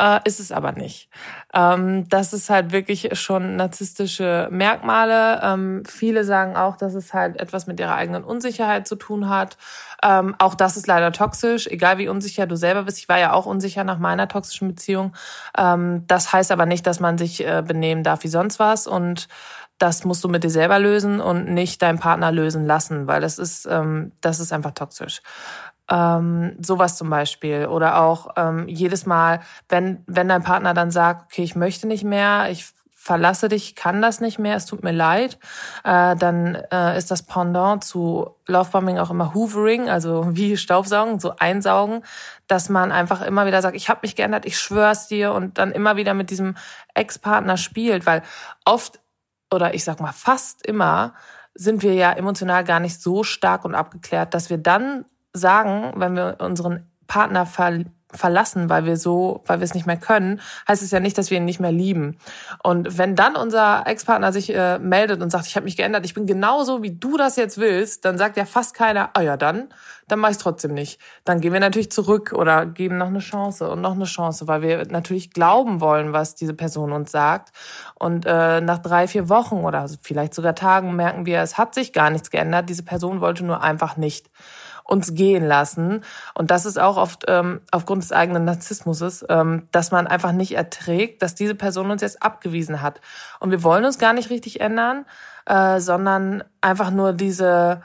Äh, 0.00 0.20
ist 0.24 0.40
es 0.40 0.50
aber 0.50 0.72
nicht. 0.72 1.08
Ähm, 1.52 2.08
das 2.08 2.32
ist 2.32 2.50
halt 2.50 2.72
wirklich 2.72 3.10
schon 3.18 3.56
narzisstische 3.56 4.48
Merkmale. 4.50 5.40
Ähm, 5.42 5.82
viele 5.86 6.24
sagen 6.24 6.56
auch, 6.56 6.76
dass 6.76 6.94
es 6.94 7.14
halt 7.14 7.38
etwas 7.38 7.66
mit 7.66 7.78
ihrer 7.78 7.94
eigenen 7.94 8.24
Unsicherheit 8.24 8.88
zu 8.88 8.96
tun 8.96 9.28
hat. 9.28 9.56
Ähm, 10.02 10.34
auch 10.38 10.54
das 10.54 10.76
ist 10.76 10.88
leider 10.88 11.12
toxisch, 11.12 11.68
egal 11.68 11.98
wie 11.98 12.08
unsicher 12.08 12.46
du 12.46 12.56
selber 12.56 12.82
bist. 12.84 12.98
Ich 12.98 13.08
war 13.08 13.18
ja 13.18 13.32
auch 13.32 13.46
unsicher 13.46 13.84
nach 13.84 13.98
meiner 13.98 14.26
toxischen 14.26 14.68
Beziehung. 14.68 15.14
Ähm, 15.56 16.04
das 16.08 16.32
heißt 16.32 16.50
aber 16.50 16.66
nicht, 16.66 16.86
dass 16.86 16.98
man 16.98 17.16
sich 17.16 17.46
äh, 17.46 17.62
benehmen 17.64 18.02
darf 18.02 18.24
wie 18.24 18.28
sonst 18.28 18.58
was 18.58 18.86
und 18.88 19.28
das 19.78 20.04
musst 20.04 20.22
du 20.22 20.28
mit 20.28 20.44
dir 20.44 20.50
selber 20.50 20.78
lösen 20.78 21.20
und 21.20 21.48
nicht 21.52 21.82
deinen 21.82 21.98
Partner 21.98 22.30
lösen 22.30 22.64
lassen, 22.64 23.06
weil 23.06 23.20
das 23.20 23.38
ist, 23.38 23.66
ähm, 23.66 24.12
das 24.20 24.38
ist 24.40 24.52
einfach 24.52 24.70
toxisch. 24.72 25.20
Ähm, 25.90 26.56
sowas 26.62 26.96
zum 26.96 27.10
Beispiel. 27.10 27.66
Oder 27.66 28.00
auch 28.00 28.28
ähm, 28.36 28.68
jedes 28.68 29.06
Mal, 29.06 29.40
wenn, 29.68 30.02
wenn 30.06 30.28
dein 30.28 30.42
Partner 30.42 30.72
dann 30.74 30.90
sagt, 30.90 31.24
okay, 31.24 31.42
ich 31.42 31.56
möchte 31.56 31.86
nicht 31.86 32.04
mehr, 32.04 32.48
ich 32.50 32.72
verlasse 33.04 33.48
dich, 33.50 33.76
kann 33.76 34.00
das 34.00 34.22
nicht 34.22 34.38
mehr, 34.38 34.56
es 34.56 34.64
tut 34.64 34.82
mir 34.82 34.90
leid, 34.90 35.38
äh, 35.84 36.16
dann 36.16 36.54
äh, 36.72 36.96
ist 36.96 37.10
das 37.10 37.22
Pendant 37.22 37.84
zu 37.84 38.30
Lovebombing 38.46 38.98
auch 38.98 39.10
immer 39.10 39.34
Hoovering, 39.34 39.90
also 39.90 40.26
wie 40.34 40.56
Staubsaugen, 40.56 41.20
so 41.20 41.34
einsaugen, 41.36 42.02
dass 42.46 42.70
man 42.70 42.92
einfach 42.92 43.20
immer 43.20 43.44
wieder 43.44 43.60
sagt, 43.60 43.76
ich 43.76 43.90
habe 43.90 44.00
mich 44.02 44.16
geändert, 44.16 44.46
ich 44.46 44.58
schwör's 44.58 45.06
dir 45.06 45.32
und 45.32 45.58
dann 45.58 45.70
immer 45.70 45.96
wieder 45.96 46.14
mit 46.14 46.30
diesem 46.30 46.56
Ex-Partner 46.94 47.58
spielt, 47.58 48.06
weil 48.06 48.22
oft 48.64 49.00
oder 49.52 49.74
ich 49.74 49.84
sag 49.84 50.00
mal 50.00 50.12
fast 50.12 50.66
immer 50.66 51.12
sind 51.54 51.82
wir 51.82 51.92
ja 51.92 52.10
emotional 52.10 52.64
gar 52.64 52.80
nicht 52.80 53.00
so 53.00 53.22
stark 53.22 53.66
und 53.66 53.74
abgeklärt, 53.74 54.32
dass 54.32 54.48
wir 54.48 54.58
dann 54.58 55.04
sagen, 55.34 55.92
wenn 55.96 56.16
wir 56.16 56.36
unseren 56.40 56.86
Partner 57.06 57.44
ver 57.44 57.84
verlassen, 58.16 58.70
weil 58.70 58.84
wir 58.84 58.96
so, 58.96 59.42
weil 59.46 59.58
wir 59.58 59.64
es 59.64 59.74
nicht 59.74 59.86
mehr 59.86 59.96
können, 59.96 60.40
heißt 60.68 60.82
es 60.82 60.90
ja 60.90 61.00
nicht, 61.00 61.18
dass 61.18 61.30
wir 61.30 61.38
ihn 61.38 61.44
nicht 61.44 61.60
mehr 61.60 61.72
lieben. 61.72 62.16
Und 62.62 62.98
wenn 62.98 63.16
dann 63.16 63.36
unser 63.36 63.86
Ex-Partner 63.86 64.32
sich 64.32 64.54
äh, 64.54 64.78
meldet 64.78 65.22
und 65.22 65.30
sagt, 65.30 65.46
ich 65.46 65.56
habe 65.56 65.64
mich 65.64 65.76
geändert, 65.76 66.04
ich 66.04 66.14
bin 66.14 66.26
genauso, 66.26 66.82
wie 66.82 66.92
du 66.92 67.16
das 67.16 67.36
jetzt 67.36 67.58
willst, 67.58 68.04
dann 68.04 68.18
sagt 68.18 68.36
ja 68.36 68.44
fast 68.44 68.74
keiner, 68.74 69.10
ah 69.14 69.20
ja, 69.20 69.36
dann, 69.36 69.68
dann 70.08 70.18
mache 70.18 70.32
ich 70.32 70.38
trotzdem 70.38 70.74
nicht. 70.74 71.00
Dann 71.24 71.40
gehen 71.40 71.52
wir 71.52 71.60
natürlich 71.60 71.90
zurück 71.90 72.32
oder 72.32 72.66
geben 72.66 72.98
noch 72.98 73.08
eine 73.08 73.20
Chance 73.20 73.68
und 73.70 73.80
noch 73.80 73.94
eine 73.94 74.04
Chance, 74.04 74.46
weil 74.46 74.62
wir 74.62 74.86
natürlich 74.86 75.30
glauben 75.30 75.80
wollen, 75.80 76.12
was 76.12 76.34
diese 76.34 76.54
Person 76.54 76.92
uns 76.92 77.10
sagt. 77.10 77.50
Und 77.94 78.26
äh, 78.26 78.60
nach 78.60 78.78
drei, 78.78 79.08
vier 79.08 79.28
Wochen 79.28 79.56
oder 79.56 79.88
vielleicht 80.02 80.34
sogar 80.34 80.54
Tagen 80.54 80.94
merken 80.94 81.26
wir, 81.26 81.40
es 81.40 81.58
hat 81.58 81.74
sich 81.74 81.92
gar 81.92 82.10
nichts 82.10 82.30
geändert. 82.30 82.68
Diese 82.68 82.82
Person 82.82 83.20
wollte 83.20 83.44
nur 83.44 83.62
einfach 83.62 83.96
nicht 83.96 84.30
uns 84.84 85.14
gehen 85.14 85.44
lassen. 85.44 86.04
Und 86.34 86.50
das 86.50 86.66
ist 86.66 86.78
auch 86.78 86.96
oft 86.96 87.24
ähm, 87.26 87.60
aufgrund 87.70 88.02
des 88.02 88.12
eigenen 88.12 88.44
Narzissmuses, 88.44 89.24
ähm, 89.28 89.66
dass 89.72 89.90
man 89.90 90.06
einfach 90.06 90.32
nicht 90.32 90.54
erträgt, 90.54 91.22
dass 91.22 91.34
diese 91.34 91.54
Person 91.54 91.90
uns 91.90 92.02
jetzt 92.02 92.22
abgewiesen 92.22 92.82
hat. 92.82 93.00
Und 93.40 93.50
wir 93.50 93.62
wollen 93.62 93.84
uns 93.84 93.98
gar 93.98 94.12
nicht 94.12 94.30
richtig 94.30 94.60
ändern, 94.60 95.06
äh, 95.46 95.80
sondern 95.80 96.44
einfach 96.60 96.90
nur 96.90 97.14
diese, 97.14 97.82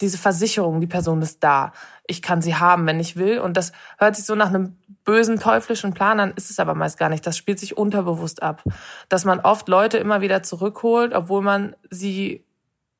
diese 0.00 0.18
Versicherung, 0.18 0.80
die 0.80 0.88
Person 0.88 1.22
ist 1.22 1.42
da. 1.44 1.72
Ich 2.06 2.20
kann 2.20 2.42
sie 2.42 2.56
haben, 2.56 2.84
wenn 2.86 2.98
ich 2.98 3.16
will. 3.16 3.38
Und 3.38 3.56
das 3.56 3.70
hört 3.98 4.16
sich 4.16 4.26
so 4.26 4.34
nach 4.34 4.48
einem 4.48 4.76
bösen, 5.04 5.38
teuflischen 5.38 5.94
Plan 5.94 6.18
an, 6.18 6.32
ist 6.34 6.50
es 6.50 6.58
aber 6.58 6.74
meist 6.74 6.98
gar 6.98 7.08
nicht. 7.08 7.24
Das 7.26 7.36
spielt 7.36 7.60
sich 7.60 7.76
unterbewusst 7.76 8.42
ab. 8.42 8.64
Dass 9.08 9.24
man 9.24 9.38
oft 9.38 9.68
Leute 9.68 9.98
immer 9.98 10.20
wieder 10.20 10.42
zurückholt, 10.42 11.14
obwohl 11.14 11.42
man 11.42 11.76
sie 11.90 12.44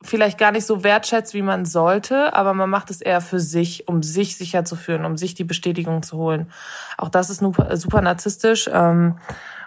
vielleicht 0.03 0.39
gar 0.39 0.53
nicht 0.53 0.67
so 0.67 0.83
wertschätzt, 0.83 1.35
wie 1.35 1.43
man 1.43 1.67
sollte, 1.67 2.35
aber 2.35 2.55
man 2.55 2.71
macht 2.71 2.91
es 2.91 3.01
eher 3.01 3.21
für 3.21 3.41
sich, 3.41 3.87
um 3.87 4.03
sich 4.03 4.37
sicher 4.37 4.65
zu 4.65 4.77
fühlen, 4.77 5.05
um 5.05 5.17
sich 5.17 5.35
die 5.35 5.45
Bestätigung 5.45 6.03
zu 6.03 6.17
holen. 6.17 6.51
Auch 6.97 7.11
das 7.11 7.29
ist 7.29 7.41
super, 7.41 8.01
narzisstisch. 8.01 8.69
Ähm, 8.73 9.19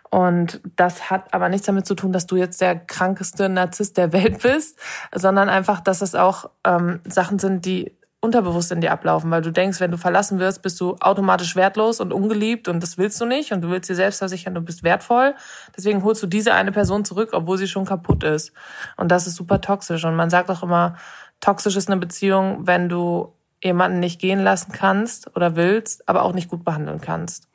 und 0.10 0.62
das 0.76 1.10
hat 1.10 1.34
aber 1.34 1.50
nichts 1.50 1.66
damit 1.66 1.88
zu 1.88 1.96
tun, 1.96 2.14
dass 2.14 2.28
du 2.28 2.36
jetzt 2.36 2.62
der 2.62 2.76
krankeste 2.76 3.50
Narzisst 3.50 3.98
der 3.98 4.14
Welt 4.14 4.42
bist, 4.44 4.80
sondern 5.14 5.50
einfach, 5.50 5.80
dass 5.80 6.02
es 6.02 6.14
auch 6.14 6.50
ähm, 6.64 7.00
Sachen 7.06 7.40
sind, 7.40 7.66
die 7.66 7.92
unterbewusst 8.24 8.72
in 8.72 8.80
dir 8.80 8.94
ablaufen, 8.94 9.30
weil 9.32 9.42
du 9.42 9.52
denkst, 9.52 9.82
wenn 9.82 9.92
du 9.92 9.98
verlassen 9.98 10.40
wirst, 10.40 10.62
bist 10.62 10.80
du 10.80 10.96
automatisch 11.02 11.58
wertlos 11.58 12.00
und 12.00 12.14
ungeliebt 12.14 12.70
und 12.70 12.82
das 12.82 12.98
willst 12.98 13.20
du 13.20 13.26
nicht 13.26 13.52
und 13.52 13.62
du 13.62 13.70
willst 13.70 13.90
dir 13.90 13.96
selbst 13.96 14.20
versichern, 14.20 14.56
du 14.56 14.62
bist 14.62 14.84
wertvoll. 14.84 15.36
Deswegen 15.76 16.04
holst 16.04 16.24
du 16.24 16.28
diese 16.28 16.54
eine 16.54 16.72
Person 16.72 17.04
zurück, 17.04 17.32
obwohl 17.34 17.58
sie 17.58 17.68
schon 17.68 17.86
kaputt 17.86 18.24
ist. 18.24 18.54
Und 18.96 19.12
das 19.12 19.28
ist 19.28 19.36
super 19.36 19.60
toxisch. 19.60 20.06
Und 20.06 20.16
man 20.16 20.30
sagt 20.30 20.50
auch 20.50 20.64
immer, 20.64 20.96
toxisch 21.42 21.76
ist 21.76 21.90
eine 21.90 22.00
Beziehung, 22.00 22.66
wenn 22.66 22.88
du 22.88 23.34
jemanden 23.62 24.00
nicht 24.00 24.22
gehen 24.22 24.40
lassen 24.40 24.72
kannst 24.72 25.36
oder 25.36 25.58
willst, 25.58 26.08
aber 26.08 26.24
auch 26.24 26.34
nicht 26.34 26.50
gut 26.50 26.64
behandeln 26.64 27.02
kannst. 27.02 27.50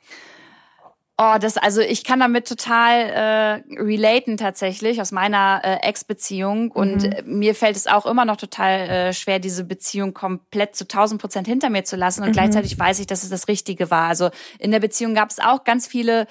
Oh, 1.21 1.35
das, 1.37 1.57
also 1.57 1.81
ich 1.81 2.05
kann 2.05 2.21
damit 2.21 2.47
total 2.47 3.01
äh, 3.67 3.75
relaten 3.77 4.37
tatsächlich 4.37 5.01
aus 5.01 5.11
meiner 5.11 5.59
äh, 5.65 5.85
Ex-Beziehung 5.85 6.71
und 6.71 7.03
mhm. 7.03 7.39
mir 7.39 7.55
fällt 7.55 7.75
es 7.75 7.87
auch 7.87 8.05
immer 8.05 8.23
noch 8.23 8.37
total 8.37 8.89
äh, 8.89 9.13
schwer, 9.13 9.39
diese 9.39 9.65
Beziehung 9.65 10.13
komplett 10.13 10.77
zu 10.77 10.85
1000 10.85 11.19
Prozent 11.19 11.45
hinter 11.45 11.69
mir 11.69 11.83
zu 11.83 11.97
lassen 11.97 12.21
und 12.23 12.29
mhm. 12.29 12.33
gleichzeitig 12.33 12.79
weiß 12.79 12.99
ich, 12.99 13.07
dass 13.07 13.23
es 13.23 13.29
das 13.29 13.49
Richtige 13.49 13.91
war. 13.91 14.07
Also 14.07 14.29
in 14.59 14.71
der 14.71 14.79
Beziehung 14.79 15.13
gab 15.13 15.29
es 15.29 15.39
auch 15.39 15.65
ganz 15.65 15.87
viele 15.87 16.25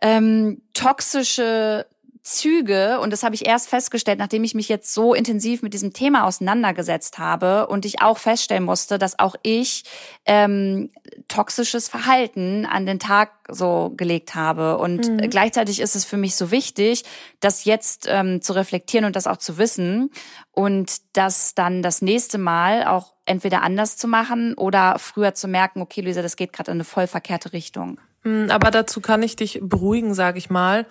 ähm, 0.00 0.62
toxische 0.74 1.84
Züge, 2.24 3.00
und 3.00 3.12
das 3.12 3.22
habe 3.22 3.34
ich 3.34 3.46
erst 3.46 3.68
festgestellt, 3.68 4.18
nachdem 4.18 4.44
ich 4.44 4.54
mich 4.54 4.70
jetzt 4.70 4.94
so 4.94 5.12
intensiv 5.12 5.60
mit 5.60 5.74
diesem 5.74 5.92
Thema 5.92 6.24
auseinandergesetzt 6.24 7.18
habe 7.18 7.66
und 7.66 7.84
ich 7.84 8.00
auch 8.00 8.16
feststellen 8.16 8.64
musste, 8.64 8.96
dass 8.96 9.18
auch 9.18 9.36
ich 9.42 9.84
ähm, 10.24 10.90
toxisches 11.28 11.88
Verhalten 11.90 12.64
an 12.64 12.86
den 12.86 12.98
Tag 12.98 13.32
so 13.50 13.92
gelegt 13.94 14.34
habe. 14.34 14.78
Und 14.78 15.06
mhm. 15.06 15.28
gleichzeitig 15.28 15.80
ist 15.80 15.96
es 15.96 16.06
für 16.06 16.16
mich 16.16 16.34
so 16.34 16.50
wichtig, 16.50 17.04
das 17.40 17.66
jetzt 17.66 18.06
ähm, 18.08 18.40
zu 18.40 18.54
reflektieren 18.54 19.04
und 19.04 19.16
das 19.16 19.26
auch 19.26 19.36
zu 19.36 19.58
wissen 19.58 20.10
und 20.50 21.02
das 21.12 21.54
dann 21.54 21.82
das 21.82 22.00
nächste 22.00 22.38
Mal 22.38 22.86
auch 22.86 23.12
entweder 23.26 23.60
anders 23.60 23.98
zu 23.98 24.08
machen 24.08 24.54
oder 24.54 24.98
früher 24.98 25.34
zu 25.34 25.46
merken, 25.46 25.82
okay, 25.82 26.00
Luisa, 26.00 26.22
das 26.22 26.36
geht 26.36 26.54
gerade 26.54 26.70
in 26.70 26.78
eine 26.78 26.84
voll 26.84 27.06
verkehrte 27.06 27.52
Richtung. 27.52 28.00
Mhm, 28.22 28.50
aber 28.50 28.70
dazu 28.70 29.02
kann 29.02 29.22
ich 29.22 29.36
dich 29.36 29.60
beruhigen, 29.62 30.14
sage 30.14 30.38
ich 30.38 30.48
mal 30.48 30.86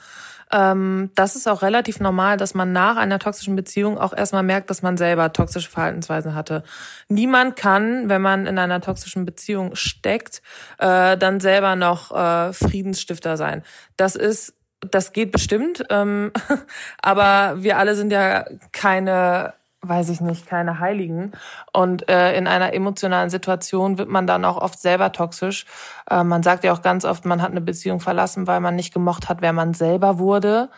ähm, 0.53 1.09
das 1.15 1.35
ist 1.35 1.47
auch 1.47 1.63
relativ 1.63 1.99
normal, 1.99 2.37
dass 2.37 2.53
man 2.53 2.71
nach 2.71 2.95
einer 2.95 3.17
toxischen 3.17 3.55
Beziehung 3.55 3.97
auch 3.97 4.13
erstmal 4.15 4.43
merkt, 4.43 4.69
dass 4.69 4.83
man 4.83 4.97
selber 4.97 5.33
toxische 5.33 5.69
Verhaltensweisen 5.69 6.35
hatte. 6.35 6.63
Niemand 7.09 7.55
kann, 7.55 8.07
wenn 8.07 8.21
man 8.21 8.45
in 8.45 8.59
einer 8.59 8.79
toxischen 8.79 9.25
Beziehung 9.25 9.75
steckt, 9.75 10.43
äh, 10.77 11.17
dann 11.17 11.39
selber 11.39 11.75
noch 11.75 12.11
äh, 12.11 12.53
Friedensstifter 12.53 13.35
sein. 13.35 13.63
Das 13.97 14.15
ist 14.15 14.53
das 14.91 15.13
geht 15.13 15.31
bestimmt, 15.31 15.85
ähm, 15.89 16.31
aber 17.01 17.63
wir 17.63 17.77
alle 17.77 17.95
sind 17.95 18.11
ja 18.11 18.45
keine 18.73 19.53
weiß 19.83 20.09
ich 20.09 20.21
nicht, 20.21 20.47
keine 20.47 20.79
Heiligen. 20.79 21.33
Und 21.73 22.09
äh, 22.09 22.35
in 22.35 22.47
einer 22.47 22.73
emotionalen 22.73 23.29
Situation 23.29 23.97
wird 23.97 24.09
man 24.09 24.25
dann 24.25 24.45
auch 24.45 24.57
oft 24.57 24.79
selber 24.79 25.11
toxisch. 25.11 25.65
Äh, 26.09 26.23
man 26.23 26.41
sagt 26.41 26.63
ja 26.63 26.73
auch 26.73 26.81
ganz 26.81 27.05
oft, 27.05 27.25
man 27.25 27.41
hat 27.41 27.51
eine 27.51 27.61
Beziehung 27.61 27.99
verlassen, 27.99 28.47
weil 28.47 28.61
man 28.61 28.75
nicht 28.75 28.93
gemocht 28.93 29.29
hat, 29.29 29.41
wer 29.41 29.53
man 29.53 29.73
selber 29.73 30.19
wurde. 30.19 30.69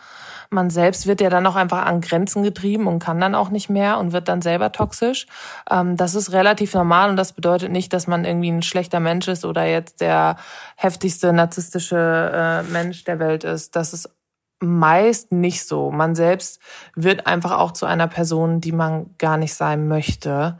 Man 0.50 0.70
selbst 0.70 1.06
wird 1.06 1.20
ja 1.20 1.28
dann 1.28 1.46
auch 1.46 1.56
einfach 1.56 1.86
an 1.86 2.00
Grenzen 2.00 2.42
getrieben 2.42 2.86
und 2.86 3.00
kann 3.00 3.20
dann 3.20 3.34
auch 3.34 3.50
nicht 3.50 3.68
mehr 3.68 3.98
und 3.98 4.12
wird 4.12 4.28
dann 4.28 4.42
selber 4.42 4.72
toxisch. 4.72 5.26
Ähm, 5.70 5.96
das 5.96 6.14
ist 6.14 6.32
relativ 6.32 6.74
normal 6.74 7.10
und 7.10 7.16
das 7.16 7.32
bedeutet 7.32 7.72
nicht, 7.72 7.92
dass 7.92 8.06
man 8.06 8.24
irgendwie 8.24 8.50
ein 8.50 8.62
schlechter 8.62 9.00
Mensch 9.00 9.28
ist 9.28 9.44
oder 9.44 9.64
jetzt 9.64 10.00
der 10.00 10.36
heftigste 10.76 11.32
narzisstische 11.32 12.32
äh, 12.34 12.62
Mensch 12.72 13.04
der 13.04 13.18
Welt 13.18 13.44
ist. 13.44 13.76
Das 13.76 13.92
ist 13.92 14.10
meist 14.60 15.32
nicht 15.32 15.66
so. 15.66 15.90
Man 15.90 16.14
selbst 16.14 16.60
wird 16.94 17.26
einfach 17.26 17.58
auch 17.58 17.72
zu 17.72 17.86
einer 17.86 18.08
Person, 18.08 18.60
die 18.60 18.72
man 18.72 19.14
gar 19.18 19.36
nicht 19.36 19.54
sein 19.54 19.88
möchte. 19.88 20.58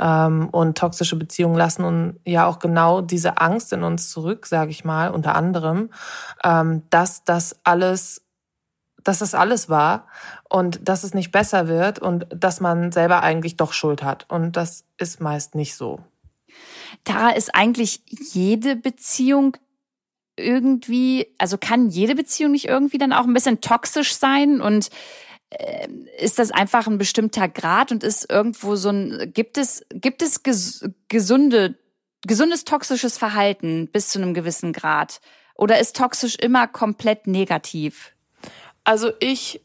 Ähm, 0.00 0.48
und 0.50 0.76
toxische 0.76 1.14
Beziehungen 1.14 1.56
lassen 1.56 1.84
und 1.84 2.18
ja 2.24 2.46
auch 2.46 2.58
genau 2.58 3.00
diese 3.00 3.38
Angst 3.38 3.72
in 3.72 3.84
uns 3.84 4.10
zurück, 4.10 4.46
sage 4.46 4.72
ich 4.72 4.84
mal, 4.84 5.08
unter 5.08 5.36
anderem, 5.36 5.90
ähm, 6.42 6.82
dass 6.90 7.22
das 7.22 7.60
alles 7.62 8.24
dass 9.04 9.18
das 9.18 9.34
alles 9.34 9.68
war 9.68 10.06
und 10.48 10.88
dass 10.88 11.04
es 11.04 11.14
nicht 11.14 11.30
besser 11.30 11.68
wird 11.68 11.98
und 11.98 12.26
dass 12.34 12.60
man 12.60 12.90
selber 12.90 13.22
eigentlich 13.22 13.56
doch 13.56 13.72
Schuld 13.72 14.02
hat. 14.02 14.26
Und 14.28 14.56
das 14.56 14.84
ist 14.98 15.20
meist 15.20 15.54
nicht 15.54 15.76
so. 15.76 16.00
Tara, 17.04 17.30
ist 17.30 17.54
eigentlich 17.54 18.02
jede 18.32 18.76
Beziehung 18.76 19.56
irgendwie, 20.36 21.28
also 21.38 21.58
kann 21.58 21.88
jede 21.88 22.14
Beziehung 22.14 22.52
nicht 22.52 22.66
irgendwie 22.66 22.98
dann 22.98 23.12
auch 23.12 23.24
ein 23.24 23.34
bisschen 23.34 23.60
toxisch 23.60 24.14
sein 24.14 24.60
und 24.60 24.90
äh, 25.50 25.88
ist 26.18 26.38
das 26.38 26.50
einfach 26.50 26.86
ein 26.86 26.98
bestimmter 26.98 27.48
Grad 27.48 27.92
und 27.92 28.02
ist 28.02 28.30
irgendwo 28.30 28.76
so 28.76 28.90
ein, 28.90 29.32
gibt 29.32 29.58
es, 29.58 29.84
gibt 29.90 30.22
es 30.22 30.42
ges 30.42 30.88
gesunde, 31.08 31.78
gesundes 32.22 32.64
toxisches 32.64 33.18
Verhalten 33.18 33.88
bis 33.88 34.08
zu 34.08 34.20
einem 34.20 34.34
gewissen 34.34 34.72
Grad? 34.72 35.20
Oder 35.56 35.78
ist 35.78 35.96
toxisch 35.96 36.36
immer 36.36 36.66
komplett 36.66 37.26
negativ? 37.26 38.12
Also 38.82 39.12
ich 39.20 39.63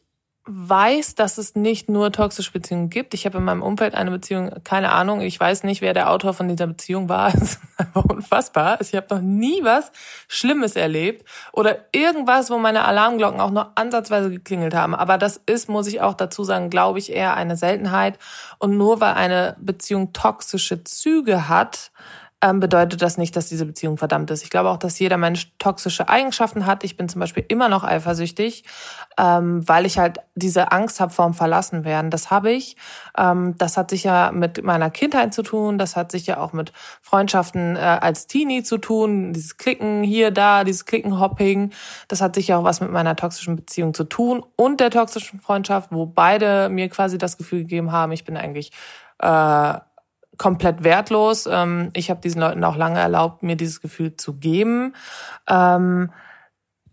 weiß, 0.52 1.16
dass 1.16 1.38
es 1.38 1.56
nicht 1.56 1.90
nur 1.90 2.12
toxische 2.12 2.52
Beziehungen 2.52 2.90
gibt. 2.90 3.14
Ich 3.14 3.26
habe 3.26 3.38
in 3.38 3.44
meinem 3.44 3.62
Umfeld 3.62 3.94
eine 3.94 4.10
Beziehung, 4.10 4.52
keine 4.64 4.92
Ahnung, 4.92 5.22
ich 5.22 5.40
weiß 5.40 5.64
nicht, 5.64 5.82
wer 5.82 5.94
der 5.94 6.10
Autor 6.10 6.34
von 6.34 6.48
dieser 6.48 6.68
Beziehung 6.68 7.08
war. 7.08 7.34
Es 7.40 7.54
ist 7.54 7.62
einfach 7.78 8.06
unfassbar. 8.06 8.82
Ich 8.82 8.94
habe 8.96 9.16
noch 9.16 9.22
nie 9.22 9.64
was 9.64 9.92
Schlimmes 10.28 10.76
erlebt 10.76 11.26
oder 11.54 11.78
irgendwas, 11.92 12.50
wo 12.50 12.58
meine 12.58 12.84
Alarmglocken 12.84 13.40
auch 13.40 13.52
nur 13.52 13.72
ansatzweise 13.76 14.30
geklingelt 14.30 14.74
haben. 14.74 14.96
Aber 14.96 15.18
das 15.18 15.40
ist, 15.46 15.70
muss 15.70 15.88
ich 15.88 16.02
auch 16.02 16.16
dazu 16.16 16.44
sagen, 16.44 16.70
glaube 16.70 17.00
ich, 17.00 17.12
eher 17.12 17.36
eine 17.36 17.56
Seltenheit. 17.56 18.18
Und 18.58 18.78
nur 18.78 19.00
weil 19.00 19.14
eine 19.14 19.56
Beziehung 19.60 20.12
toxische 20.14 20.84
Züge 20.84 21.48
hat, 21.48 21.92
ähm, 22.42 22.60
bedeutet 22.60 23.02
das 23.02 23.18
nicht, 23.18 23.36
dass 23.36 23.50
diese 23.50 23.66
Beziehung 23.66 23.98
verdammt 23.98 24.32
ist. 24.32 24.44
Ich 24.44 24.50
glaube 24.50 24.70
auch, 24.70 24.78
dass 24.78 24.98
jeder 24.98 25.18
Mensch 25.18 25.52
toxische 25.58 26.08
Eigenschaften 26.08 26.66
hat. 26.66 26.84
Ich 26.84 26.96
bin 26.96 27.10
zum 27.10 27.20
Beispiel 27.20 27.44
immer 27.48 27.68
noch 27.68 27.84
eifersüchtig, 27.84 28.64
ähm, 29.18 29.68
weil 29.68 29.86
ich 29.86 30.00
halt 30.00 30.20
diese 30.36 30.72
Angst 30.72 31.02
habe 31.02 31.12
vorm 31.12 31.34
Verlassenwerden. 31.34 32.12
Das 32.12 32.32
habe 32.32 32.52
ich. 32.52 32.78
Ähm, 33.18 33.56
das 33.58 33.76
hat 33.76 33.90
sicher 33.90 34.32
mit 34.32 34.64
meiner 34.64 34.90
Kindheit 34.90 35.34
zu 35.34 35.44
tun. 35.44 35.78
Das 35.78 35.98
hat 35.98 36.12
sicher 36.12 36.42
auch 36.42 36.54
mit 36.54 36.72
Freundschaften 37.02 37.76
äh, 37.76 37.80
als 37.80 38.28
Teenie 38.28 38.64
zu 38.64 38.78
tun. 38.78 39.34
Dieses 39.34 39.58
Klicken 39.58 40.04
hier, 40.04 40.32
da, 40.32 40.64
dieses 40.64 40.86
Klickenhopping. 40.86 41.72
Das 42.08 42.22
hat 42.22 42.36
sicher 42.36 42.60
auch 42.60 42.64
was 42.64 42.80
mit 42.80 42.92
meiner 42.92 43.18
toxischen 43.18 43.58
Beziehung 43.58 43.94
zu 43.94 44.06
tun 44.06 44.46
und 44.56 44.80
der 44.80 44.92
toxischen 44.92 45.42
Freundschaft, 45.42 45.90
wo 45.92 46.06
beide 46.06 46.70
mir 46.70 46.88
quasi 46.88 47.18
das 47.18 47.38
Gefühl 47.38 47.60
gegeben 47.60 47.92
haben, 47.92 48.14
ich 48.14 48.24
bin 48.24 48.38
eigentlich 48.38 48.72
äh, 49.22 49.74
komplett 50.40 50.84
wertlos. 50.84 51.48
Ähm, 51.52 51.92
ich 51.94 52.10
habe 52.10 52.22
diesen 52.22 52.42
Leuten 52.42 52.64
auch 52.64 52.76
lange 52.76 53.00
erlaubt, 53.00 53.44
mir 53.44 53.56
dieses 53.56 53.82
Gefühl 53.82 54.16
zu 54.16 54.34
geben. 54.34 54.96
Ähm, 55.48 56.12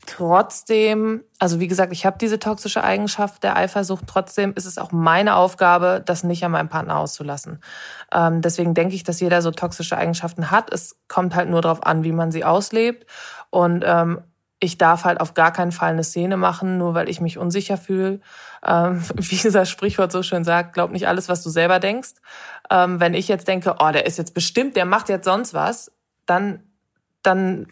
trotzdem, 0.04 1.24
also 1.38 1.58
wie 1.58 1.68
gesagt, 1.68 1.92
ich 1.92 2.04
habe 2.04 2.18
diese 2.18 2.38
toxische 2.38 2.84
Eigenschaft 2.84 3.42
der 3.42 3.56
Eifersucht. 3.56 4.04
Trotzdem 4.06 4.52
ist 4.54 4.66
es 4.66 4.76
auch 4.76 4.92
meine 4.92 5.36
Aufgabe, 5.36 6.02
das 6.04 6.24
nicht 6.24 6.44
an 6.44 6.52
meinem 6.52 6.68
Partner 6.68 6.98
auszulassen. 6.98 7.60
Ähm, 8.12 8.42
deswegen 8.42 8.74
denke 8.74 8.94
ich, 8.94 9.04
dass 9.04 9.20
jeder 9.20 9.40
so 9.40 9.50
toxische 9.52 9.96
Eigenschaften 9.96 10.50
hat. 10.50 10.72
Es 10.72 10.98
kommt 11.08 11.34
halt 11.34 11.48
nur 11.48 11.62
darauf 11.62 11.84
an, 11.84 12.04
wie 12.04 12.12
man 12.12 12.30
sie 12.30 12.44
auslebt. 12.44 13.06
Und 13.50 13.84
ähm, 13.86 14.20
ich 14.58 14.78
darf 14.78 15.04
halt 15.04 15.20
auf 15.20 15.34
gar 15.34 15.52
keinen 15.52 15.72
Fall 15.72 15.90
eine 15.90 16.04
Szene 16.04 16.36
machen, 16.36 16.78
nur 16.78 16.94
weil 16.94 17.08
ich 17.08 17.20
mich 17.20 17.38
unsicher 17.38 17.76
fühle. 17.76 18.20
Ähm, 18.66 19.02
wie 19.14 19.36
dieser 19.36 19.66
Sprichwort 19.66 20.12
so 20.12 20.22
schön 20.22 20.44
sagt, 20.44 20.72
glaub 20.72 20.90
nicht 20.90 21.08
alles, 21.08 21.28
was 21.28 21.42
du 21.42 21.50
selber 21.50 21.78
denkst. 21.78 22.14
Ähm, 22.70 23.00
wenn 23.00 23.14
ich 23.14 23.28
jetzt 23.28 23.48
denke, 23.48 23.76
oh, 23.78 23.90
der 23.90 24.06
ist 24.06 24.18
jetzt 24.18 24.34
bestimmt, 24.34 24.76
der 24.76 24.86
macht 24.86 25.08
jetzt 25.08 25.24
sonst 25.24 25.54
was, 25.54 25.92
dann, 26.24 26.62
dann 27.22 27.66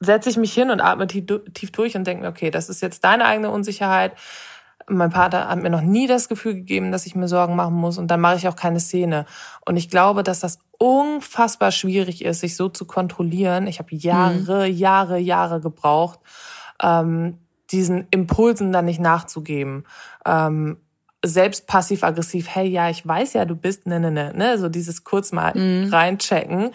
setze 0.00 0.30
ich 0.30 0.36
mich 0.36 0.52
hin 0.52 0.70
und 0.70 0.80
atme 0.80 1.06
tief, 1.06 1.24
tief 1.54 1.70
durch 1.70 1.96
und 1.96 2.06
denke 2.06 2.24
mir, 2.24 2.30
okay, 2.30 2.50
das 2.50 2.68
ist 2.68 2.82
jetzt 2.82 3.04
deine 3.04 3.24
eigene 3.26 3.50
Unsicherheit. 3.50 4.12
Mein 4.96 5.10
Vater 5.10 5.48
hat 5.48 5.62
mir 5.62 5.70
noch 5.70 5.80
nie 5.80 6.06
das 6.06 6.28
Gefühl 6.28 6.54
gegeben, 6.54 6.92
dass 6.92 7.06
ich 7.06 7.14
mir 7.14 7.28
Sorgen 7.28 7.56
machen 7.56 7.74
muss 7.74 7.98
und 7.98 8.08
dann 8.08 8.20
mache 8.20 8.36
ich 8.36 8.48
auch 8.48 8.56
keine 8.56 8.80
Szene. 8.80 9.26
Und 9.64 9.76
ich 9.76 9.88
glaube, 9.88 10.22
dass 10.22 10.40
das 10.40 10.58
unfassbar 10.78 11.70
schwierig 11.70 12.24
ist, 12.24 12.40
sich 12.40 12.56
so 12.56 12.68
zu 12.68 12.86
kontrollieren. 12.86 13.66
Ich 13.66 13.78
habe 13.78 13.94
Jahre, 13.94 14.68
mhm. 14.68 14.74
Jahre, 14.74 15.18
Jahre 15.18 15.60
gebraucht, 15.60 16.18
ähm, 16.82 17.38
diesen 17.70 18.06
Impulsen 18.10 18.72
dann 18.72 18.84
nicht 18.84 19.00
nachzugeben. 19.00 19.84
Ähm, 20.26 20.78
selbst 21.24 21.66
passiv-aggressiv, 21.68 22.48
hey, 22.48 22.66
ja, 22.66 22.90
ich 22.90 23.06
weiß 23.06 23.34
ja, 23.34 23.44
du 23.44 23.54
bist, 23.54 23.86
ne, 23.86 24.00
ne, 24.00 24.10
ne, 24.10 24.32
ne, 24.34 24.58
so 24.58 24.68
dieses 24.68 25.04
kurz 25.04 25.30
mal 25.30 25.56
mhm. 25.56 25.92
reinchecken. 25.92 26.72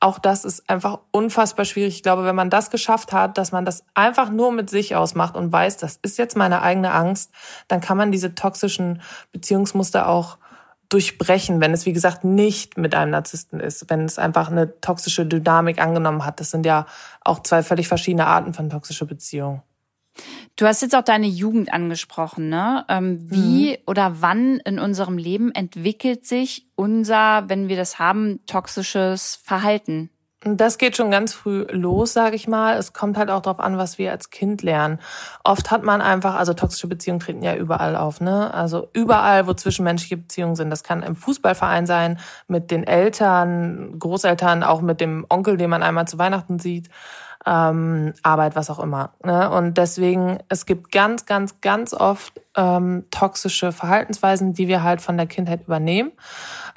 Auch 0.00 0.18
das 0.18 0.44
ist 0.44 0.68
einfach 0.70 1.00
unfassbar 1.10 1.66
schwierig. 1.66 1.96
Ich 1.96 2.02
glaube, 2.02 2.24
wenn 2.24 2.34
man 2.34 2.48
das 2.48 2.70
geschafft 2.70 3.12
hat, 3.12 3.36
dass 3.36 3.52
man 3.52 3.64
das 3.64 3.84
einfach 3.94 4.30
nur 4.30 4.52
mit 4.52 4.70
sich 4.70 4.96
ausmacht 4.96 5.36
und 5.36 5.52
weiß, 5.52 5.76
das 5.76 5.98
ist 6.02 6.16
jetzt 6.16 6.36
meine 6.36 6.62
eigene 6.62 6.92
Angst, 6.92 7.30
dann 7.68 7.80
kann 7.80 7.98
man 7.98 8.10
diese 8.10 8.34
toxischen 8.34 9.02
Beziehungsmuster 9.32 10.08
auch 10.08 10.38
durchbrechen, 10.88 11.60
wenn 11.60 11.72
es, 11.72 11.86
wie 11.86 11.92
gesagt, 11.92 12.24
nicht 12.24 12.76
mit 12.76 12.94
einem 12.94 13.12
Narzissten 13.12 13.60
ist, 13.60 13.88
wenn 13.88 14.04
es 14.06 14.18
einfach 14.18 14.50
eine 14.50 14.80
toxische 14.80 15.24
Dynamik 15.24 15.80
angenommen 15.80 16.24
hat. 16.24 16.40
Das 16.40 16.50
sind 16.50 16.66
ja 16.66 16.86
auch 17.22 17.42
zwei 17.42 17.62
völlig 17.62 17.86
verschiedene 17.86 18.26
Arten 18.26 18.54
von 18.54 18.70
toxischer 18.70 19.06
Beziehung. 19.06 19.62
Du 20.56 20.66
hast 20.66 20.82
jetzt 20.82 20.94
auch 20.94 21.04
deine 21.04 21.26
Jugend 21.26 21.72
angesprochen, 21.72 22.48
ne? 22.48 22.84
Ähm, 22.88 23.30
wie 23.30 23.70
mhm. 23.70 23.76
oder 23.86 24.16
wann 24.20 24.58
in 24.58 24.78
unserem 24.78 25.16
Leben 25.16 25.52
entwickelt 25.52 26.26
sich 26.26 26.66
unser, 26.74 27.48
wenn 27.48 27.68
wir 27.68 27.76
das 27.76 27.98
haben, 27.98 28.40
toxisches 28.46 29.40
Verhalten? 29.42 30.10
Das 30.42 30.78
geht 30.78 30.96
schon 30.96 31.10
ganz 31.10 31.34
früh 31.34 31.66
los, 31.70 32.14
sage 32.14 32.34
ich 32.34 32.48
mal. 32.48 32.78
Es 32.78 32.94
kommt 32.94 33.18
halt 33.18 33.28
auch 33.28 33.42
darauf 33.42 33.60
an, 33.60 33.76
was 33.76 33.98
wir 33.98 34.10
als 34.10 34.30
Kind 34.30 34.62
lernen. 34.62 34.98
Oft 35.44 35.70
hat 35.70 35.82
man 35.82 36.00
einfach, 36.00 36.34
also 36.34 36.54
toxische 36.54 36.86
Beziehungen 36.86 37.20
treten 37.20 37.42
ja 37.42 37.54
überall 37.54 37.94
auf, 37.94 38.22
ne? 38.22 38.52
Also 38.54 38.88
überall, 38.94 39.46
wo 39.46 39.52
zwischenmenschliche 39.52 40.16
Beziehungen 40.16 40.56
sind. 40.56 40.70
Das 40.70 40.82
kann 40.82 41.02
im 41.02 41.14
Fußballverein 41.14 41.84
sein, 41.84 42.18
mit 42.48 42.70
den 42.70 42.84
Eltern, 42.84 43.98
Großeltern, 43.98 44.62
auch 44.62 44.80
mit 44.80 45.02
dem 45.02 45.26
Onkel, 45.28 45.58
den 45.58 45.68
man 45.68 45.82
einmal 45.82 46.08
zu 46.08 46.16
Weihnachten 46.16 46.58
sieht 46.58 46.88
ähm, 47.46 48.12
Arbeit, 48.22 48.54
was 48.54 48.70
auch 48.70 48.78
immer. 48.78 49.12
Ne? 49.24 49.50
Und 49.50 49.78
deswegen, 49.78 50.38
es 50.48 50.66
gibt 50.66 50.92
ganz, 50.92 51.24
ganz, 51.24 51.60
ganz 51.60 51.94
oft 51.94 52.40
ähm, 52.56 53.04
toxische 53.10 53.72
Verhaltensweisen, 53.72 54.52
die 54.52 54.68
wir 54.68 54.82
halt 54.82 55.00
von 55.00 55.16
der 55.16 55.26
Kindheit 55.26 55.62
übernehmen. 55.64 56.12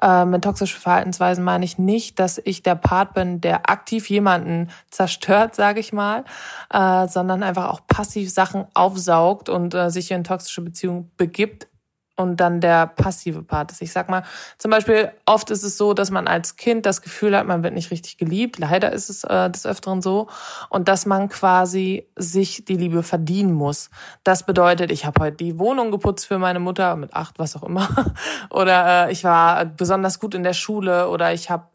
Äh, 0.02 0.26
mit 0.26 0.44
toxischen 0.44 0.80
Verhaltensweisen 0.80 1.44
meine 1.44 1.66
ich 1.66 1.78
nicht, 1.78 2.20
dass 2.20 2.42
ich 2.44 2.64
der 2.64 2.76
Part 2.76 3.14
bin, 3.14 3.42
der 3.42 3.70
aktiv 3.70 4.10
jemanden 4.10 4.70
zerstört, 4.90 5.56
sage 5.56 5.80
ich 5.80 5.92
mal, 5.92 6.24
äh, 6.72 7.08
sondern 7.08 7.44
einfach 7.44 7.70
auch 7.70 7.82
passiv 7.88 8.32
Sachen 8.32 8.66
aufsaugt 8.74 9.50
und 9.50 9.74
äh, 9.74 9.90
sich 9.90 10.12
in 10.12 10.24
toxische 10.24 10.62
Beziehungen 10.62 11.12
begibt, 11.18 11.68
und 12.16 12.38
dann 12.38 12.62
der 12.62 12.88
passive 12.88 13.42
Part 13.42 13.72
ist. 13.72 13.82
Ich 13.82 13.92
sag 13.92 14.10
mal, 14.10 14.24
zum 14.58 14.70
Beispiel, 14.70 15.12
oft 15.26 15.50
ist 15.50 15.64
es 15.64 15.78
so, 15.78 15.94
dass 15.94 16.12
man 16.12 16.28
als 16.28 16.58
Kind 16.58 16.86
das 16.86 17.02
Gefühl 17.02 17.36
hat, 17.36 17.48
man 17.48 17.64
wird 17.64 17.74
nicht 17.74 17.92
richtig 17.92 18.18
geliebt. 18.18 18.60
Leider 18.60 18.92
ist 18.92 19.10
es 19.10 19.24
äh, 19.24 19.50
des 19.50 19.66
Öfteren 19.66 20.02
so. 20.02 20.28
Und 20.70 20.88
dass 20.88 21.06
man 21.06 21.30
quasi 21.30 22.08
sich 22.16 22.66
die 22.66 22.78
Liebe 22.78 23.02
verdienen 23.02 23.54
muss. 23.54 23.90
Das 24.24 24.46
bedeutet, 24.46 24.92
ich 24.92 25.06
habe 25.06 25.24
heute 25.24 25.38
die 25.38 25.58
Wohnung 25.58 25.90
geputzt 25.92 26.28
für 26.28 26.38
meine 26.38 26.60
Mutter, 26.60 26.96
mit 26.96 27.14
acht, 27.14 27.40
was 27.40 27.56
auch 27.56 27.64
immer. 27.64 27.90
oder 28.52 29.08
äh, 29.08 29.12
ich 29.12 29.24
war 29.24 29.66
besonders 29.66 30.20
gut 30.20 30.36
in 30.36 30.44
der 30.44 30.54
Schule 30.54 31.10
oder 31.10 31.34
ich 31.34 31.50
habe 31.50 31.66